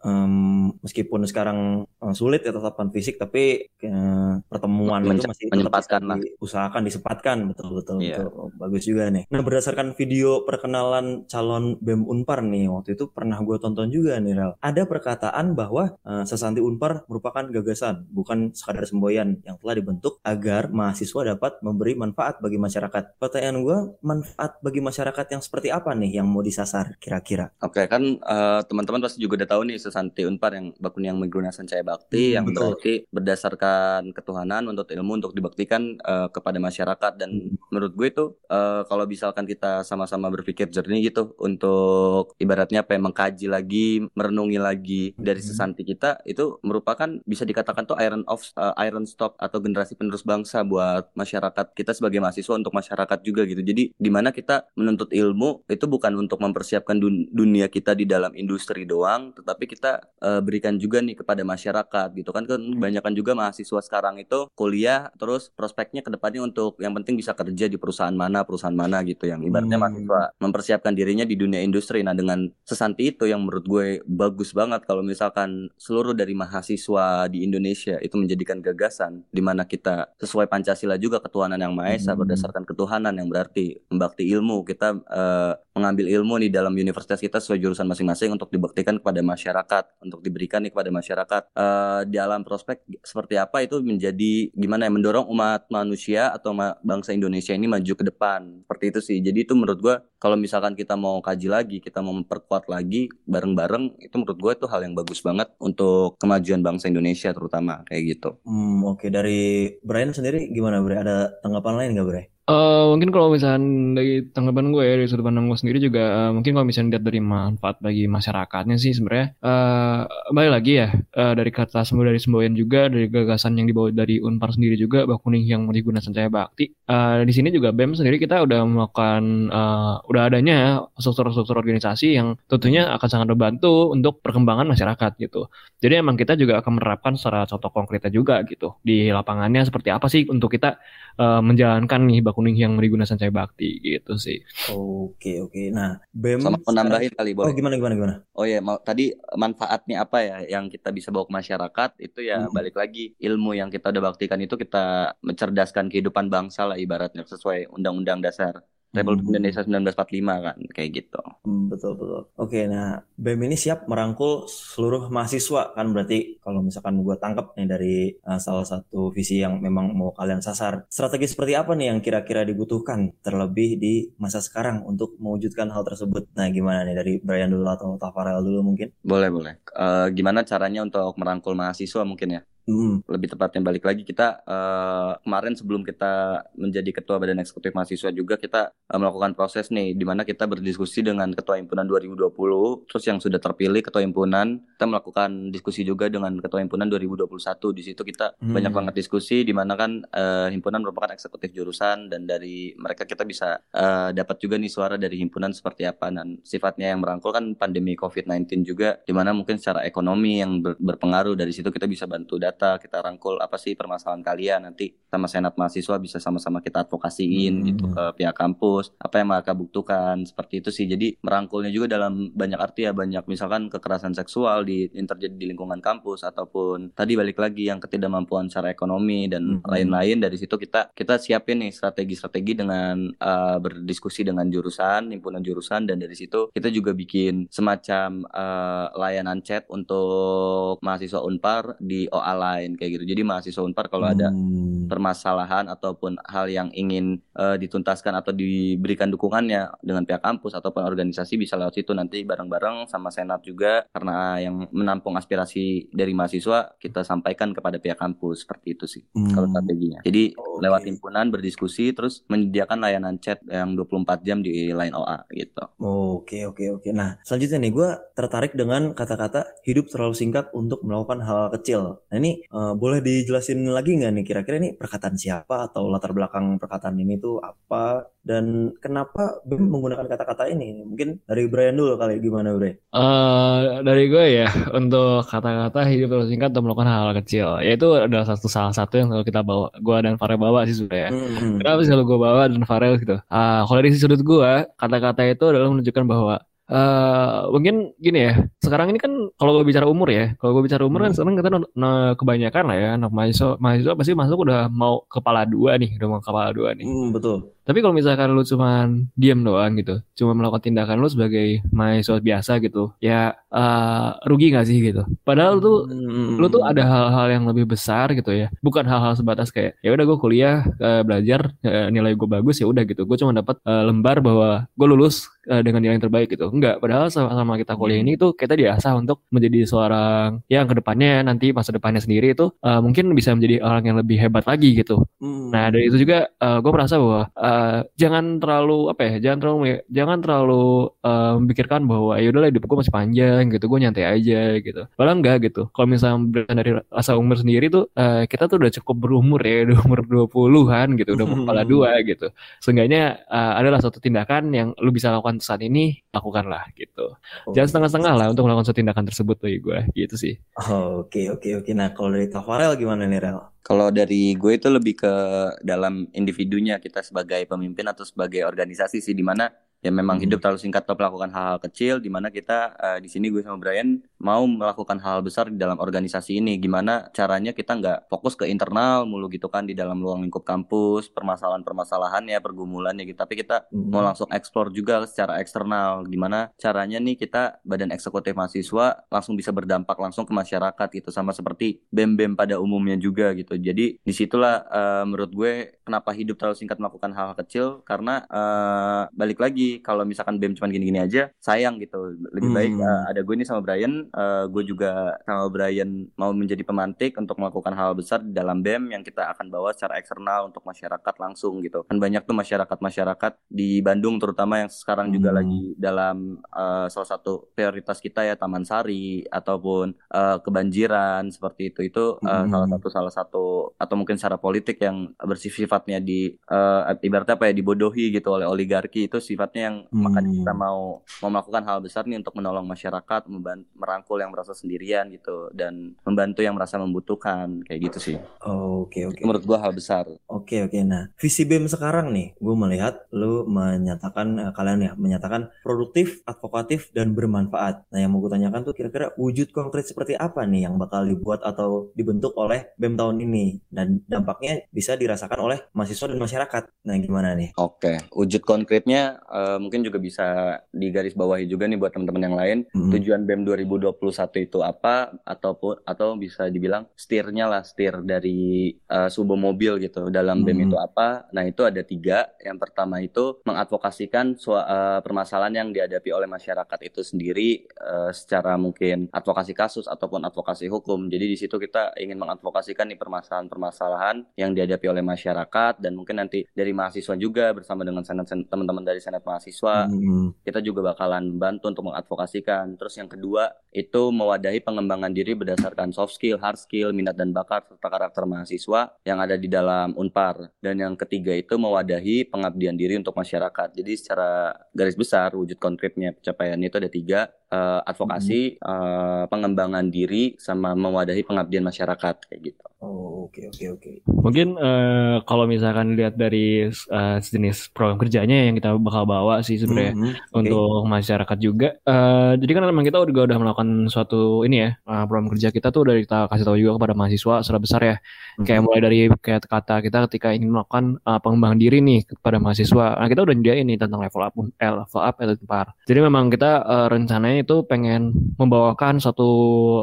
[0.06, 6.02] um, meskipun sekarang um, sulit ya tatapan fisik tapi uh, pertemuan Men itu masih menyempatkan
[6.04, 6.18] lah.
[6.40, 8.24] Usahakan disempatkan betul betul yeah.
[8.24, 8.50] betul.
[8.56, 9.28] Bagus juga nih.
[9.28, 14.34] Nah, berdasarkan video perkenalan calon BEM Unpar nih waktu itu pernah gue tonton juga nih
[14.34, 14.52] Rel.
[14.58, 20.72] Ada perkataan bahwa uh, Sesanti Unpar merupakan gagasan bukan sekadar semboyan yang telah dibentuk agar
[20.72, 23.20] mahasiswa dapat memberi manfaat bagi masyarakat.
[23.20, 27.52] Pertanyaan gue manfaat bagi masyarakat yang seperti apa nih yang mau disasar kira-kira?
[27.60, 31.52] Oke kan uh, teman-teman pasti juga udah tahu nih Sesanti Unpar yang bakun yang menggunakan
[31.66, 32.62] cahaya bakti Hmm, yang betul.
[32.78, 37.58] berarti berdasarkan ketuhanan untuk ilmu untuk dibaktikan eh, kepada masyarakat dan Hmm.
[37.70, 43.00] menurut gue itu eh, kalau misalkan kita sama-sama berpikir jernih gitu untuk ibaratnya apa ya,
[43.02, 45.48] mengkaji lagi, merenungi lagi dari Hmm.
[45.50, 50.22] sesanti kita itu merupakan bisa dikatakan tuh iron of eh, iron stock atau generasi penerus
[50.22, 53.62] bangsa buat masyarakat kita sebagai mahasiswa untuk masyarakat juga gitu.
[53.62, 58.32] Jadi di mana kita menuntut ilmu itu bukan untuk mempersiapkan dun- dunia kita di dalam
[58.36, 61.79] industri doang, tetapi kita eh, berikan juga nih kepada masyarakat
[62.12, 62.44] gitu kan.
[62.44, 67.32] Kan kebanyakan juga mahasiswa sekarang itu kuliah terus prospeknya ke depannya untuk yang penting bisa
[67.32, 69.24] kerja di perusahaan mana perusahaan mana gitu.
[69.24, 69.84] Yang ibaratnya Hmm.
[69.86, 72.02] mahasiswa mempersiapkan dirinya di dunia industri.
[72.02, 77.46] Nah dengan sesanti itu yang menurut gue bagus banget kalau misalkan seluruh dari mahasiswa di
[77.46, 82.26] Indonesia itu menjadikan gagasan di mana kita sesuai Pancasila juga ketuhanan yang Maha Esa Hmm.
[82.26, 84.66] berdasarkan ketuhanan yang berarti membakti ilmu.
[84.66, 89.84] Kita eh, mengambil ilmu nih dalam universitas kita sesuai jurusan masing-masing untuk dibaktikan kepada masyarakat
[90.02, 94.92] untuk diberikan nih kepada masyarakat Eh, di alam prospek seperti apa itu menjadi gimana ya
[94.92, 99.52] mendorong umat manusia atau bangsa Indonesia ini maju ke depan seperti itu sih jadi itu
[99.54, 104.38] menurut gua kalau misalkan kita mau kaji lagi kita mau memperkuat lagi bareng-bareng itu menurut
[104.40, 109.06] gua itu hal yang bagus banget untuk kemajuan bangsa Indonesia terutama kayak gitu Hmm, oke
[109.12, 110.96] dari Brian sendiri gimana Bre?
[110.96, 112.22] Ada tanggapan lain nggak Bre?
[112.48, 113.62] Eh, mungkin kalau misalnya
[114.00, 117.04] dari tanggapan gue ya, dari sudut pandang gue sendiri juga eh, mungkin kalau misalnya dilihat
[117.06, 120.00] dari manfaat bagi masyarakatnya sih sebenarnya eh
[120.34, 124.18] balik lagi ya eh, dari kata semua dari semboyan juga dari gagasan yang dibawa dari
[124.18, 126.74] Unpar sendiri juga Bakuning yang digunakan Sancaya Bakti.
[126.74, 129.22] Eh, di sini juga BEM sendiri kita udah melakukan
[129.52, 130.56] eh, udah adanya
[130.98, 135.46] struktur-struktur organisasi yang tentunya akan sangat membantu untuk perkembangan masyarakat gitu.
[135.78, 140.10] Jadi emang kita juga akan menerapkan secara contoh konkretnya juga gitu di lapangannya seperti apa
[140.10, 140.82] sih untuk kita
[141.20, 144.38] eh, menjalankan nih Bakuning yang digunakan Sancaya Bakti gitu sih.
[144.70, 145.68] Oke oke.
[145.68, 148.14] Nah BEM sama mau sekarang- nambahin kali Oh boleh gimana gimana gimana?
[148.32, 152.38] Oh ya, mau tadi manfaatnya apa ya yang kita bisa bawa ke masyarakat itu ya
[152.40, 152.54] Hmm.
[152.54, 154.80] balik lagi ilmu yang kita udah baktikan itu kita
[155.20, 159.32] mencerdaskan kehidupan bangsa lah ibaratnya sesuai Undang-Undang Dasar Republik Hmm.
[159.38, 161.22] Indonesia 1945 kan kayak gitu.
[161.46, 162.22] Hmm, betul betul.
[162.34, 167.68] Oke, nah BEM ini siap merangkul seluruh mahasiswa kan berarti kalau misalkan gua tangkap nih
[167.70, 170.90] dari uh, salah satu visi yang memang mau kalian sasar.
[170.90, 176.26] Strategi seperti apa nih yang kira-kira dibutuhkan terlebih di masa sekarang untuk mewujudkan hal tersebut?
[176.34, 178.90] Nah, gimana nih dari Brian dulu atau Tafarel dulu mungkin?
[179.00, 179.54] Boleh boleh.
[179.70, 182.42] Eh, gimana caranya untuk merangkul mahasiswa mungkin ya?
[182.70, 186.12] Hmm, lebih tepatnya balik lagi kita eh, kemarin sebelum kita
[186.54, 191.02] menjadi ketua badan eksekutif mahasiswa juga kita eh, melakukan proses nih di mana kita berdiskusi
[191.02, 196.38] dengan ketua himpunan 2020 terus yang sudah terpilih ketua himpunan kita melakukan diskusi juga dengan
[196.38, 197.26] ketua himpunan 2021
[197.74, 198.54] di situ kita Hmm.
[198.54, 203.26] banyak banget diskusi di mana kan eh, himpunan merupakan eksekutif jurusan dan dari mereka kita
[203.26, 206.12] bisa eh, dapat juga nih suara dari himpunan seperti apa.
[206.12, 210.76] Dan sifatnya yang merangkul kan pandemi COVID-19 juga di mana mungkin secara ekonomi yang ber-
[210.76, 215.26] berpengaruh dari situ kita bisa bantu data kita rangkul apa sih permasalahan kalian nanti sama
[215.26, 217.66] senat mahasiswa bisa sama-sama kita advokasiin Hmm.
[217.66, 222.30] gitu ke pihak kampus apa yang mereka butuhkan seperti itu sih jadi merangkulnya juga dalam
[222.30, 227.14] banyak arti ya banyak misalkan kekerasan seksual di yang terjadi di lingkungan kampus ataupun tadi
[227.14, 229.64] balik lagi yang ketidakmampuan secara ekonomi dan Hmm.
[229.66, 235.86] lain-lain dari situ kita kita siapin nih strategi-strategi dengan uh, berdiskusi dengan jurusan himpunan jurusan
[235.86, 242.34] dan dari situ kita juga bikin semacam uh, layanan chat untuk mahasiswa Unpar di OA
[242.40, 244.86] lain kayak gitu jadi mahasiswa Unpar kalau ada Hmm.
[244.86, 251.36] permasalahan ataupun hal yang ingin eh, dituntaskan atau diberikan dukungannya dengan pihak kampus ataupun organisasi
[251.36, 257.02] bisa lewat situ nanti bareng-bareng sama senat juga karena yang menampung aspirasi dari mahasiswa kita
[257.02, 259.30] sampaikan kepada pihak kampus seperti itu sih Hmm.
[259.30, 260.00] kalau strateginya.
[260.00, 260.60] Jadi Oke.
[260.60, 265.64] lewat himpunan berdiskusi terus menyediakan layanan chat yang 24 jam di line OA gitu.
[265.78, 266.88] Oke oke oke.
[266.90, 272.04] Nah selanjutnya nih gue tertarik dengan kata-kata hidup terlalu singkat untuk melakukan hal kecil.
[272.06, 276.56] Nah ini eh, boleh dijelasin lagi nggak nih kira-kira ini perkataan siapa atau latar belakang
[276.62, 280.84] perkataan ini tuh apa dan kenapa BEM menggunakan kata-kata ini?
[280.84, 282.76] Mungkin dari Brian dulu kali gimana Bre?
[282.92, 288.28] Eh dari gue ya untuk kata-kata hidup terus singkat untuk melakukan hal-hal kecil, yaitu adalah
[288.28, 291.10] satu salah satu yang selalu kita bawa, gue dan Farel bawa sih sudah ya.
[291.10, 291.56] Hmm.
[291.56, 293.16] Kenapa selalu gue bawa dan Farel gitu?
[293.32, 296.34] Ah, kalau dari sudut gue, kata-kata itu adalah menunjukkan bahwa
[296.70, 298.34] eh mungkin gini ya.
[298.62, 301.16] Sekarang ini kan kalau gue bicara umur ya, kalau gue bicara umur kan Hmm.
[301.18, 305.74] sekarang kita nah, kebanyakan lah ya anak mahasiswa mahasiswa pasti masuk udah mau kepala dua
[305.82, 306.86] nih, udah mau kepala dua nih.
[306.86, 307.50] Hmm, betul.
[307.64, 312.52] Tapi kalau misalkan lu cuman diam doang gitu, cuma melakukan tindakan lu sebagai mahasiswa biasa
[312.64, 315.02] gitu, ya eh, rugi gak sih gitu?
[315.22, 315.78] Padahal lu tuh
[316.10, 316.36] Hmm.
[316.36, 320.04] lu tuh ada hal-hal yang lebih besar gitu ya bukan hal-hal sebatas kayak ya udah
[320.04, 323.82] gue kuliah eh, belajar eh, nilai gue bagus ya udah gitu gue cuma dapat eh,
[323.86, 326.46] lembar bahwa gue lulus uh, dengan nilai yang terbaik gitu.
[326.50, 331.26] Enggak, padahal sama kita kuliah ini tuh kita diasah untuk menjadi seorang yang ke depannya
[331.26, 335.02] nanti masa depannya sendiri itu uh, mungkin bisa menjadi orang yang lebih hebat lagi gitu.
[335.18, 335.50] Hmm.
[335.50, 337.49] Nah dari itu juga uh, gue merasa bahwa uh,
[337.96, 340.64] jangan terlalu apa ya, jangan terlalu jangan terlalu
[341.04, 344.82] uh, memikirkan bahwa ya udahlah hidup gue masih panjang gitu, gue nyantai aja gitu.
[344.94, 345.68] Padahal enggak gitu.
[345.72, 349.78] Kalau misalnya dari rasa umur sendiri tuh uh, kita tuh udah cukup berumur ya, udah
[349.86, 352.26] umur 20-an gitu, udah kepala dua gitu.
[352.60, 357.14] Seenggaknya uh, adalah suatu tindakan yang lu bisa lakukan saat ini, lakukanlah gitu.
[357.46, 360.34] Oh, Jangan setengah-setengah lah untuk melakukan suatu tindakan tersebut tuh gue gitu sih.
[360.68, 361.70] Oh, oke oke oke.
[361.76, 363.59] Nah kalau dari Tafarel gimana nih Rel?
[363.60, 365.12] Kalau dari gue itu lebih ke
[365.60, 370.24] dalam individunya kita sebagai pemimpin atau sebagai organisasi sih di mana ya memang hmm.
[370.28, 373.56] hidup terlalu singkat untuk melakukan hal-hal kecil di mana kita uh, di sini gue sama
[373.56, 376.60] Brian mau melakukan hal, hal besar di dalam organisasi ini.
[376.60, 381.08] Gimana caranya kita nggak fokus ke internal mulu gitu kan di dalam ruang lingkup kampus
[381.10, 383.18] permasalahan-permasalahannya pergumulannya gitu.
[383.18, 383.90] Tapi kita hmm.
[383.90, 386.04] mau langsung eksplor juga secara eksternal.
[386.06, 391.08] Gimana caranya nih kita badan eksekutif mahasiswa langsung bisa berdampak langsung ke masyarakat gitu.
[391.10, 393.56] Sama seperti bem-bem pada umumnya juga gitu.
[393.56, 397.66] Jadi di situlah uh, menurut gue kenapa hidup terlalu singkat melakukan hal, -hal kecil.
[397.82, 402.58] Karena uh, balik lagi kalau misalkan BEM cuma gini-gini aja sayang gitu lebih hmm.
[402.58, 407.14] baik uh, ada gue ini sama Brian uh, gue juga sama Brian mau menjadi pemantik
[407.14, 411.14] untuk melakukan hal besar di dalam BEM yang kita akan bawa secara eksternal untuk masyarakat
[411.22, 415.14] langsung gitu kan banyak tuh masyarakat-masyarakat di Bandung terutama yang sekarang hmm.
[415.14, 421.70] juga lagi dalam uh, salah satu prioritas kita ya Taman Sari ataupun uh, kebanjiran seperti
[421.70, 422.50] itu itu uh, hmm.
[422.50, 427.54] salah satu salah satu atau mungkin secara politik yang bersifat-sifatnya di uh, ibaratnya apa ya
[427.54, 430.00] dibodohi gitu oleh oligarki itu sifatnya yang hmm.
[430.00, 434.56] makanya kita mau mau melakukan hal besar nih untuk menolong masyarakat, membantu, merangkul yang merasa
[434.56, 438.16] sendirian gitu dan membantu yang merasa membutuhkan kayak gitu sih.
[438.40, 439.20] Oh, oke okay, oke.
[439.20, 439.24] Okay.
[439.26, 440.08] Menurut gua hal besar.
[440.08, 440.72] Oke okay, oke.
[440.72, 440.82] Okay.
[440.86, 446.94] Nah, visi BEM sekarang nih, gua melihat lu menyatakan uh, kalian ya menyatakan produktif, advokatif
[446.94, 447.90] dan bermanfaat.
[447.90, 451.42] Nah, yang mau gue tanyakan tuh kira-kira wujud konkret seperti apa nih yang bakal dibuat
[451.42, 456.62] atau dibentuk oleh BEM tahun ini dan dampaknya bisa dirasakan oleh mahasiswa dan masyarakat.
[456.86, 457.50] Nah, gimana nih?
[457.58, 462.36] Oke, wujud konkretnya uh, uh, mungkin juga bisa digaris bawahi juga nih buat teman-teman yang
[462.38, 462.58] lain.
[462.70, 462.90] Hmm.
[462.94, 465.14] tujuan BEM 2021 itu apa?
[465.26, 470.12] Ataupun atau bisa dibilang steernya lah steer dari uh, subo mobil gitu.
[470.12, 470.46] Dalam hmm.
[470.46, 471.26] BEM itu apa?
[471.34, 472.30] Nah itu ada tiga.
[472.38, 479.08] Yang pertama itu mengadvokasikan uh, permasalahan yang dihadapi oleh masyarakat itu sendiri uh, secara mungkin
[479.10, 481.08] advokasi kasus ataupun advokasi hukum.
[481.08, 486.44] Jadi di situ kita ingin mengadvokasikan nih permasalahan-permasalahan yang dihadapi oleh masyarakat dan mungkin nanti
[486.52, 490.44] dari mahasiswa juga bersama dengan teman-teman dari senat mahasiswa hmm.
[490.44, 496.18] kita juga bakalan bantu untuk mengadvokasikan terus yang kedua itu mewadahi pengembangan diri berdasarkan soft
[496.18, 500.76] skill hard skill minat dan bakat serta karakter mahasiswa yang ada di dalam unpar dan
[500.76, 506.66] yang ketiga itu mewadahi pengabdian diri untuk masyarakat jadi secara garis besar wujud konkretnya pencapaiannya
[506.68, 508.64] itu ada tiga uh, advokasi hmm.
[508.64, 513.80] uh, pengembangan diri sama mewadahi pengabdian masyarakat kayak gitu Oh oke okay, oke okay, oke.
[513.84, 513.94] Okay.
[514.08, 519.62] Mungkin uh, kalau misalkan lihat dari uh, jenis program kerjanya yang kita bakal bawa sih
[519.62, 520.38] sebenarnya mm -hmm, okay.
[520.42, 521.68] untuk masyarakat juga.
[521.86, 525.70] Uh, jadi kan memang kita juga udah melakukan suatu ini ya uh, program kerja kita
[525.70, 527.96] tuh udah kita kasih tahu juga kepada mahasiswa secara besar ya.
[527.96, 528.44] Mm -hmm.
[528.50, 532.98] Kayak mulai dari kayak kata kita ketika ingin melakukan uh, pengembangan diri nih kepada mahasiswa.
[532.98, 535.66] Nah kita udah nyediain nih tentang level up, level up, level par.
[535.86, 539.30] Jadi memang kita uh, rencananya itu pengen membawakan satu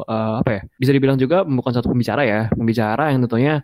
[0.03, 0.61] uh, apa ya?
[0.75, 3.55] Bisa dibilang juga bukan satu pembicara ya, pembicara cara yang tentunya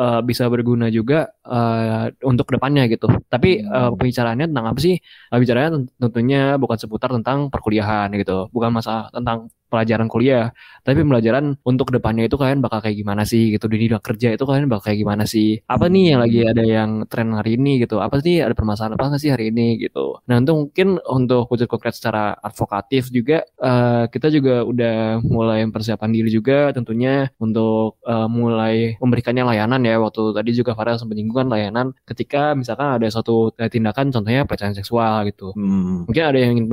[0.00, 3.06] uh, bisa berguna juga uh, untuk ke depannya gitu.
[3.28, 4.96] Tapi uh, pembicaraannya tentang apa sih?
[5.28, 5.68] Uh, bicaranya
[6.00, 10.50] tentunya bukan seputar tentang perkuliahan gitu, bukan masalah tentang pelajaran kuliah,
[10.82, 14.34] tapi pelajaran untuk ke depannya itu kalian bakal kayak gimana sih gitu di dunia kerja
[14.34, 15.62] itu kalian bakal kayak gimana sih?
[15.70, 18.02] Apa nih yang lagi ada yang tren hari ini gitu?
[18.02, 20.18] Apa sih ada permasalahan apa sih hari ini gitu?
[20.26, 26.10] Nah untuk mungkin untuk wujud konkret secara advokatif juga uh, kita juga udah mulai mempersiapkan
[26.10, 31.52] diri juga tentunya untuk uh, mulai memberikannya layanan ya waktu tadi juga Farel sempat menyinggung
[31.52, 35.54] layanan ketika misalkan ada suatu tindakan contohnya pelecehan seksual gitu.
[35.54, 36.08] Hmm.
[36.08, 36.66] Mungkin ada yang ingin,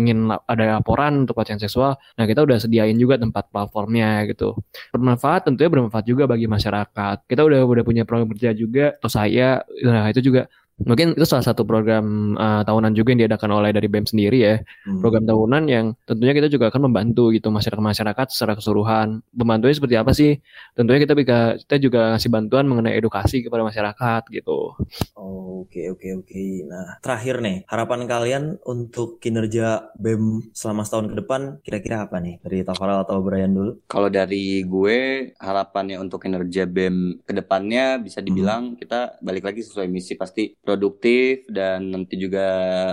[0.00, 4.56] ingin ada laporan untuk pelecehan seksual Nah kita udah sediain juga tempat platformnya gitu.
[4.94, 7.16] Bermanfaat tentunya bermanfaat juga bagi masyarakat.
[7.26, 8.96] Kita udah udah punya program kerja juga.
[8.98, 13.50] Atau saya, nah itu juga Mungkin itu salah satu program uh, tahunan juga yang diadakan
[13.50, 14.54] oleh dari BEM sendiri ya.
[14.86, 15.02] Hmm.
[15.02, 19.18] Program tahunan yang tentunya kita juga akan membantu gitu masyarakat-masyarakat secara keseluruhan.
[19.34, 20.38] Membantunya seperti apa sih?
[20.78, 24.78] Tentunya kita bisa kita juga ngasih bantuan mengenai edukasi kepada masyarakat gitu.
[25.18, 26.26] Oh, oke okay, oke okay, oke.
[26.30, 26.50] Okay.
[26.70, 32.38] Nah, terakhir nih, harapan kalian untuk kinerja BEM selama setahun ke depan kira-kira apa nih?
[32.38, 33.82] Dari Tafaral atau Brian dulu?
[33.90, 34.98] Kalau dari gue
[35.42, 38.78] harapannya untuk kinerja BEM ke depannya bisa dibilang hmm.
[38.78, 42.44] kita balik lagi sesuai misi pasti produktif dan nanti juga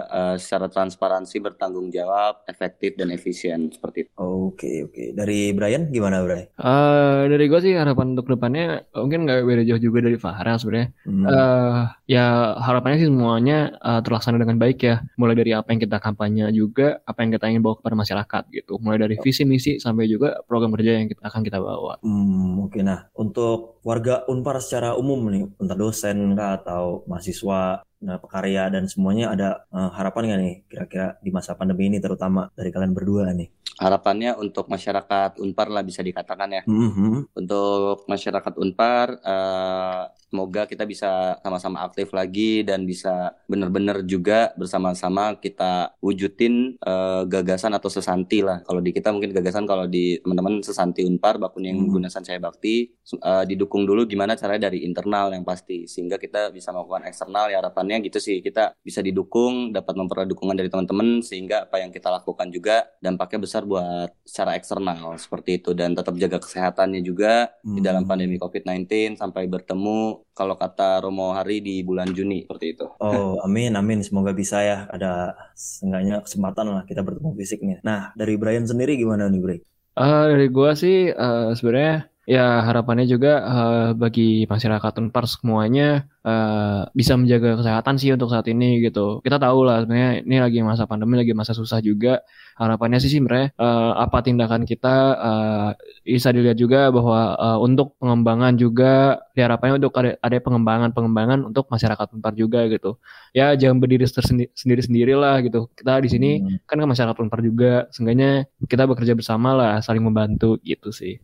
[0.08, 4.12] uh, secara transparansi bertanggung jawab, efektif dan efisien seperti itu.
[4.16, 5.12] Oke oke.
[5.12, 6.48] Dari Brian gimana Brian?
[6.56, 10.96] Uh, dari gue sih harapan untuk depannya mungkin nggak beda jauh juga dari Farah sebenarnya.
[11.04, 11.26] Hmm.
[11.28, 15.04] Uh, ya harapannya sih semuanya uh, terlaksana dengan baik ya.
[15.20, 18.80] Mulai dari apa yang kita kampanye juga, apa yang kita ingin bawa kepada masyarakat gitu.
[18.80, 22.00] Mulai dari visi misi sampai juga program kerja yang kita, akan kita bawa.
[22.00, 22.80] Hmm, oke.
[22.80, 28.88] Nah, untuk warga Unpar secara umum nih, entah dosen kah atau mahasiswa nah, pekarya dan
[28.90, 33.32] semuanya ada uh, harapan nggak nih kira-kira di masa pandemi ini terutama dari kalian berdua
[33.32, 33.50] nih?
[33.76, 36.64] Harapannya untuk masyarakat Unpar lah bisa dikatakan ya.
[36.64, 37.14] Mm -hmm.
[37.36, 45.36] Untuk masyarakat Unpar uh, semoga kita bisa sama-sama aktif lagi dan bisa benar-benar juga bersama-sama
[45.40, 48.64] kita wujudin uh, gagasan atau sesanti lah.
[48.64, 51.92] Kalau di kita mungkin gagasan kalau di teman-teman sesanti Unpar bakun yang hmm.
[51.92, 56.72] menggunakan saya bakti uh, didukung dulu gimana caranya dari internal yang pasti sehingga kita bisa
[56.72, 61.70] melakukan eksternal ya harapannya gitu sih kita bisa didukung dapat memperoleh dukungan dari teman-teman sehingga
[61.70, 66.42] apa yang kita lakukan juga dampaknya besar buat secara eksternal seperti itu dan tetap jaga
[66.42, 67.76] kesehatannya juga hmm.
[67.78, 68.10] di dalam hmm.
[68.10, 72.86] pandemi COVID-19 sampai bertemu kalau kata Romo Hari di bulan Juni seperti itu.
[73.00, 77.80] Oh, amin amin semoga bisa ya ada seenggaknya kesempatan lah kita bertemu fisik nih.
[77.86, 79.60] Nah, dari Brian sendiri gimana nih, Bray?
[79.96, 86.90] Uh, dari gua sih uh, sebenarnya ya harapannya juga uh, bagi masyarakat Unpar semuanya uh,
[86.98, 89.22] bisa menjaga kesehatan sih untuk saat ini gitu.
[89.22, 92.26] Kita tahu lah sebenarnya ini lagi masa pandemi, lagi masa susah juga.
[92.58, 95.70] Harapannya sih sebenarnya uh, apa tindakan kita uh,
[96.02, 102.08] bisa dilihat juga bahwa uh, untuk pengembangan juga harapannya untuk ada, ada pengembangan-pengembangan untuk masyarakat
[102.18, 102.98] Unpar juga gitu.
[103.38, 104.10] Ya jangan berdiri
[104.56, 105.70] sendiri-sendiri lah gitu.
[105.78, 106.66] Kita di sini hmm.
[106.66, 111.22] kan ke masyarakat Unpar juga, seenggaknya kita bekerja bersama lah, saling membantu gitu sih.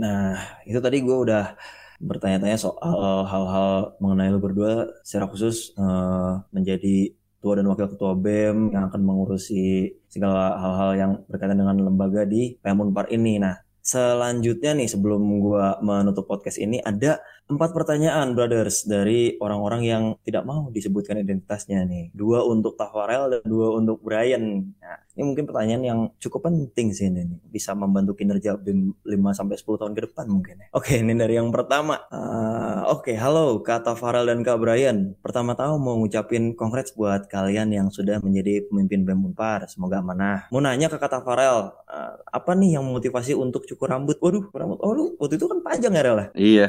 [0.00, 1.56] Nah, itu tadi gue udah
[2.00, 8.72] bertanya-tanya soal hal-hal mengenai lu berdua secara khusus uh, menjadi ketua dan wakil ketua BEM
[8.72, 13.36] yang akan mengurusi segala hal-hal yang berkaitan dengan lembaga di PM Unpar ini.
[13.36, 20.04] Nah, selanjutnya nih sebelum gua menutup podcast ini ada empat pertanyaan brothers dari orang-orang yang
[20.24, 22.08] tidak mau disebutkan identitasnya nih.
[22.16, 24.72] Dua untuk Tafarel dan dua untuk Brian.
[24.80, 29.54] Nah, ini mungkin pertanyaan yang cukup penting sih ini Bisa membantu kinerja BIM 5 sampai
[29.54, 30.66] 10 tahun ke depan mungkin ya.
[30.74, 32.02] Oke, ini dari yang pertama.
[32.10, 35.14] Uh, Oke, okay, halo Kak Farel dan Kak Brian.
[35.20, 39.68] Pertama-tama mau ngucapin congrats buat kalian yang sudah menjadi pemimpin BEM Unpar.
[39.68, 40.48] Semoga amanah.
[40.48, 44.18] Mau nanya ke Kak Farel, uh, apa nih yang memotivasi untuk cukur rambut?
[44.18, 44.80] Waduh, rambut.
[44.82, 46.18] Oh, lu waktu itu kan panjang ya, Rel?
[46.34, 46.68] Ya?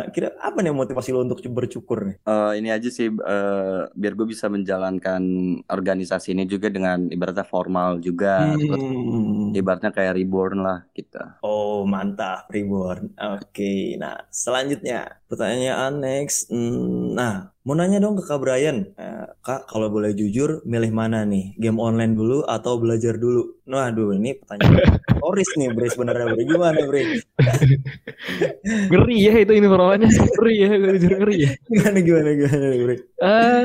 [0.00, 0.08] Iya.
[0.08, 2.16] Kira apa nih motivasi lo untuk bercukur nih?
[2.24, 5.20] Uh, ini aja sih, uh, biar gue bisa menjalankan
[5.68, 9.50] organisasi ini juga dengan ibaratnya for formal juga hmm.
[9.58, 13.98] ibaratnya kayak reborn lah kita oh mantap reborn oke okay.
[13.98, 18.94] nah selanjutnya pertanyaan next hmm, nah mau nanya dong ke Kak Brian.
[18.94, 21.58] Eh, Kak kalau boleh jujur milih mana nih?
[21.58, 23.58] Game online dulu atau belajar dulu?
[23.66, 27.02] Nah aduh ini pertanyaan Oris nih Bre sebenarnya Bre gimana Bre
[28.94, 30.08] ngeri ya itu ini pertanyaannya.
[30.14, 31.50] Ngeri ya gue jujur ngeri ya.
[31.66, 33.62] Gimana gimana gimana Bre uh,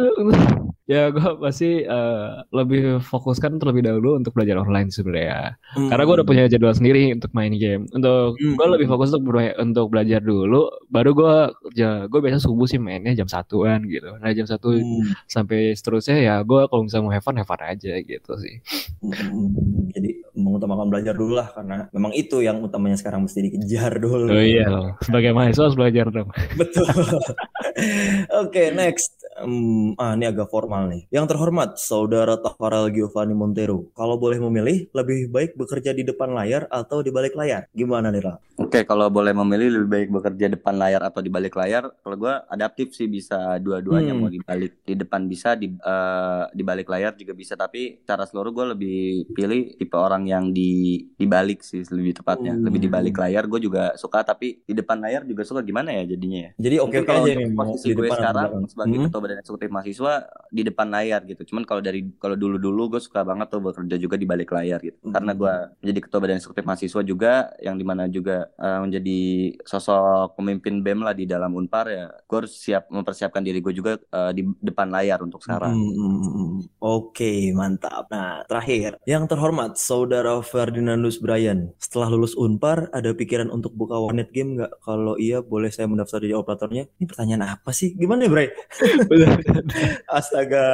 [0.91, 5.55] Ya gue pasti uh, lebih fokuskan terlebih dahulu untuk belajar online sebenarnya.
[5.71, 5.87] Hmm.
[5.87, 7.87] Karena gue udah punya jadwal sendiri untuk main game.
[7.95, 8.59] Untuk hmm.
[8.59, 10.67] gue lebih fokus untuk untuk belajar dulu.
[10.91, 11.35] Baru gue
[11.79, 14.19] ya gue biasa subuh sih mainnya jam satuan gitu.
[14.19, 15.31] Nah jam satu hmm.
[15.31, 18.59] sampai seterusnya ya gue kalau misalnya mau have fun have fun aja gitu sih.
[18.99, 19.47] Hmm.
[19.95, 24.27] Jadi mengutamakan belajar dulu lah karena memang itu yang utamanya sekarang mesti dikejar dulu.
[24.27, 24.99] Oh iya loh.
[24.99, 26.27] Sebagai mahasiswa harus belajar dong.
[26.59, 26.83] Betul.
[26.91, 29.20] Oke okay, next.
[29.39, 31.07] Um, ah ini agak formal nih.
[31.07, 33.87] Yang terhormat, Saudara Tafarel Giovanni Montero.
[33.95, 37.63] Kalau boleh memilih, lebih baik bekerja di depan layar atau di balik layar?
[37.71, 38.35] Gimana nih, Ra?
[38.59, 42.33] Oke, kalau boleh memilih lebih baik bekerja depan layar atau di balik layar, kalau gue
[42.51, 44.19] adaptif sih bisa dua-duanya hmm.
[44.21, 48.27] mau di balik di depan bisa di uh, di balik layar juga bisa, tapi cara
[48.27, 48.99] seluruh gue lebih
[49.33, 52.63] pilih tipe orang yang di di balik sih lebih tepatnya, hmm.
[52.67, 56.03] lebih di balik layar gue juga suka, tapi di depan layar juga suka gimana ya
[56.05, 56.51] jadinya ya.
[56.61, 59.05] Jadi oke okay, aja nih posisi gue sekarang sebagai hmm.
[59.09, 61.55] ketua badan eksekutif mahasiswa di depan layar gitu.
[61.55, 64.99] Cuman kalau dari kalau dulu-dulu gue suka banget tuh bekerja juga di balik layar gitu.
[64.99, 65.15] Hmm.
[65.15, 69.19] Karena gue menjadi ketua badan eksekutif mahasiswa juga yang di mana juga uh, menjadi
[69.63, 72.11] sosok pemimpin BEM lah di dalam Unpar ya.
[72.27, 75.71] Gue harus siap mempersiapkan diri gue juga uh, di depan layar untuk sekarang.
[75.71, 75.93] Hmm.
[75.95, 76.61] hmm, hmm, hmm.
[76.81, 78.11] Oke, okay, mantap.
[78.11, 81.71] Nah, terakhir yang terhormat Saudara Ferdinandus Brian.
[81.79, 84.81] Setelah lulus Unpar ada pikiran untuk buka warnet game nggak?
[84.83, 86.89] Kalau iya boleh saya mendaftar jadi operatornya.
[86.99, 87.93] Ini pertanyaan apa sih?
[87.95, 88.49] Gimana ya, Bray?
[90.17, 90.67] Astaga.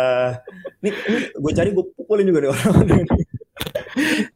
[0.84, 3.04] Ini, ini gue cari gue pukulin juga nih orang ini.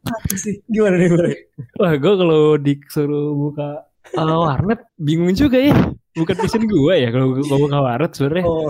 [0.02, 0.58] Apa sih?
[0.66, 1.30] Gimana nih, Bro?
[1.78, 3.86] Wah, gue kalau disuruh buka
[4.18, 5.74] uh, warnet bingung juga ya.
[6.12, 8.44] bukan passion gue ya kalau gue buka warnet sebenarnya.
[8.44, 8.68] Oh.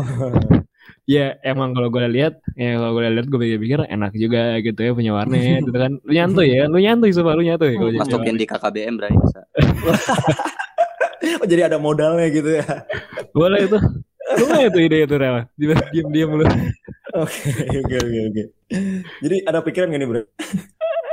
[1.02, 4.90] Ya emang kalau gue lihat, ya kalau gue lihat gue pikir-pikir enak juga gitu ya
[4.94, 5.98] punya warnet gitu kan.
[6.06, 9.40] Lu nyantuy ya, lu nyantuy sumpah lu nyantuy kalau Masukin di KKBM Bray bisa.
[11.42, 12.66] oh, jadi ada modalnya gitu ya.
[13.34, 13.78] Boleh itu.
[14.38, 15.36] Boleh itu ide itu Rel.
[15.92, 16.44] Diam-diam lu.
[17.12, 18.42] Oke, oke, oke, oke.
[19.20, 20.22] Jadi ada pikiran gak nih, Bro?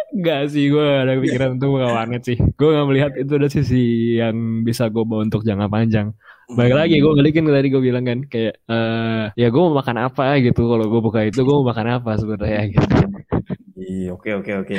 [0.10, 2.38] Enggak sih, gue ada pikiran untuk buka warnet sih.
[2.58, 6.16] Gue gak melihat itu ada sisi yang bisa gue bawa untuk jangka panjang.
[6.50, 10.10] Balik lagi, gue balikin ke tadi gue bilang kan kayak eh ya gue mau makan
[10.10, 10.66] apa gitu.
[10.66, 12.96] Kalau gue buka itu gue mau makan apa sebenarnya gitu.
[14.08, 14.76] Oke, oke, oke.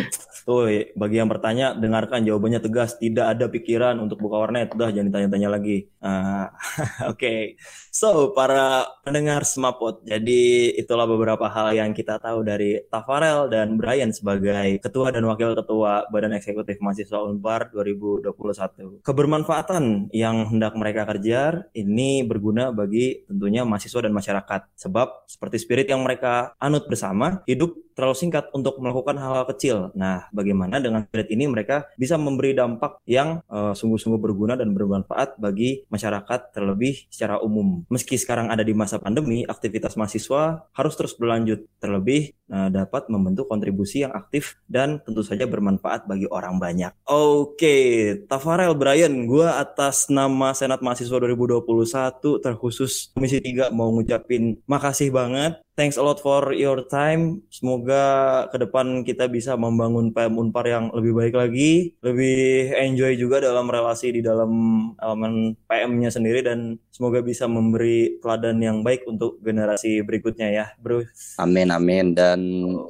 [0.49, 2.97] Tuh, bagi yang bertanya, dengarkan jawabannya tegas.
[2.97, 4.73] Tidak ada pikiran untuk buka warnet.
[4.73, 5.93] Udah, jangan ditanya-tanya lagi.
[6.01, 6.49] Ah,
[7.13, 7.61] oke.
[7.93, 14.15] So, para pendengar Semapot, jadi itulah beberapa hal yang kita tahu dari Tafarel dan Brian
[14.15, 19.03] sebagai Ketua dan Wakil Ketua Badan Eksekutif Mahasiswa Unpar 2021.
[19.03, 24.61] Kebermanfaatan yang hendak mereka kerja ini berguna bagi tentunya mahasiswa dan masyarakat.
[24.79, 29.91] Sebab seperti spirit yang mereka anut bersama, hidup terlalu singkat untuk melakukan hal-hal kecil.
[29.97, 35.41] Nah, bagaimana dengan spirit ini mereka bisa memberi dampak yang uh, sungguh-sungguh berguna dan bermanfaat
[35.41, 37.83] bagi masyarakat terlebih secara umum.
[37.89, 43.49] Meski sekarang ada di masa pandemi, aktivitas mahasiswa harus terus berlanjut terlebih uh, dapat membentuk
[43.49, 46.93] kontribusi yang aktif dan tentu saja bermanfaat bagi orang banyak.
[47.09, 55.09] Oke, Tafarel Brian, gua atas nama Senat Mahasiswa 2021 terkhusus Komisi 3 mau ngucapin makasih
[55.15, 57.41] banget thanks a lot for your time.
[57.49, 63.41] Semoga ke depan kita bisa membangun PM Unpar yang lebih baik lagi, lebih enjoy juga
[63.41, 64.53] dalam relasi di dalam
[65.01, 71.09] elemen PM-nya sendiri dan semoga bisa memberi teladan yang baik untuk generasi berikutnya ya, Bro.
[71.41, 72.41] Amin amin dan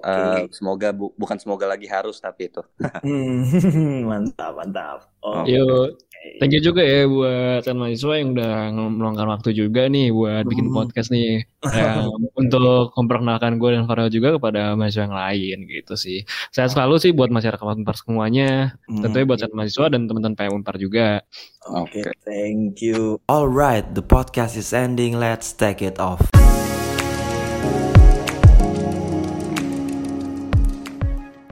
[0.03, 0.51] okay.
[0.51, 2.67] uh, semoga bu bukan semoga lagi harus tapi itu.
[4.11, 5.07] mantap, mantap.
[5.21, 5.45] Oh.
[5.45, 6.01] Yuk,
[6.41, 10.73] thank you juga ya buat kan mahasiswa yang udah meluangkan waktu juga nih buat bikin
[10.73, 11.45] podcast nih.
[11.77, 12.09] ya,
[12.41, 16.25] untuk memperkenalkan gue dan Farel juga kepada mahasiswa yang lain gitu sih.
[16.53, 19.05] Saya selalu sih buat masyarakat Unpar semuanya, hmm.
[19.05, 21.21] tentunya buat saat mahasiswa dan teman-teman PM Unpar juga.
[21.69, 23.21] Oke, okay, thank you.
[23.29, 25.21] Alright, the podcast is ending.
[25.21, 26.25] Let's take it off.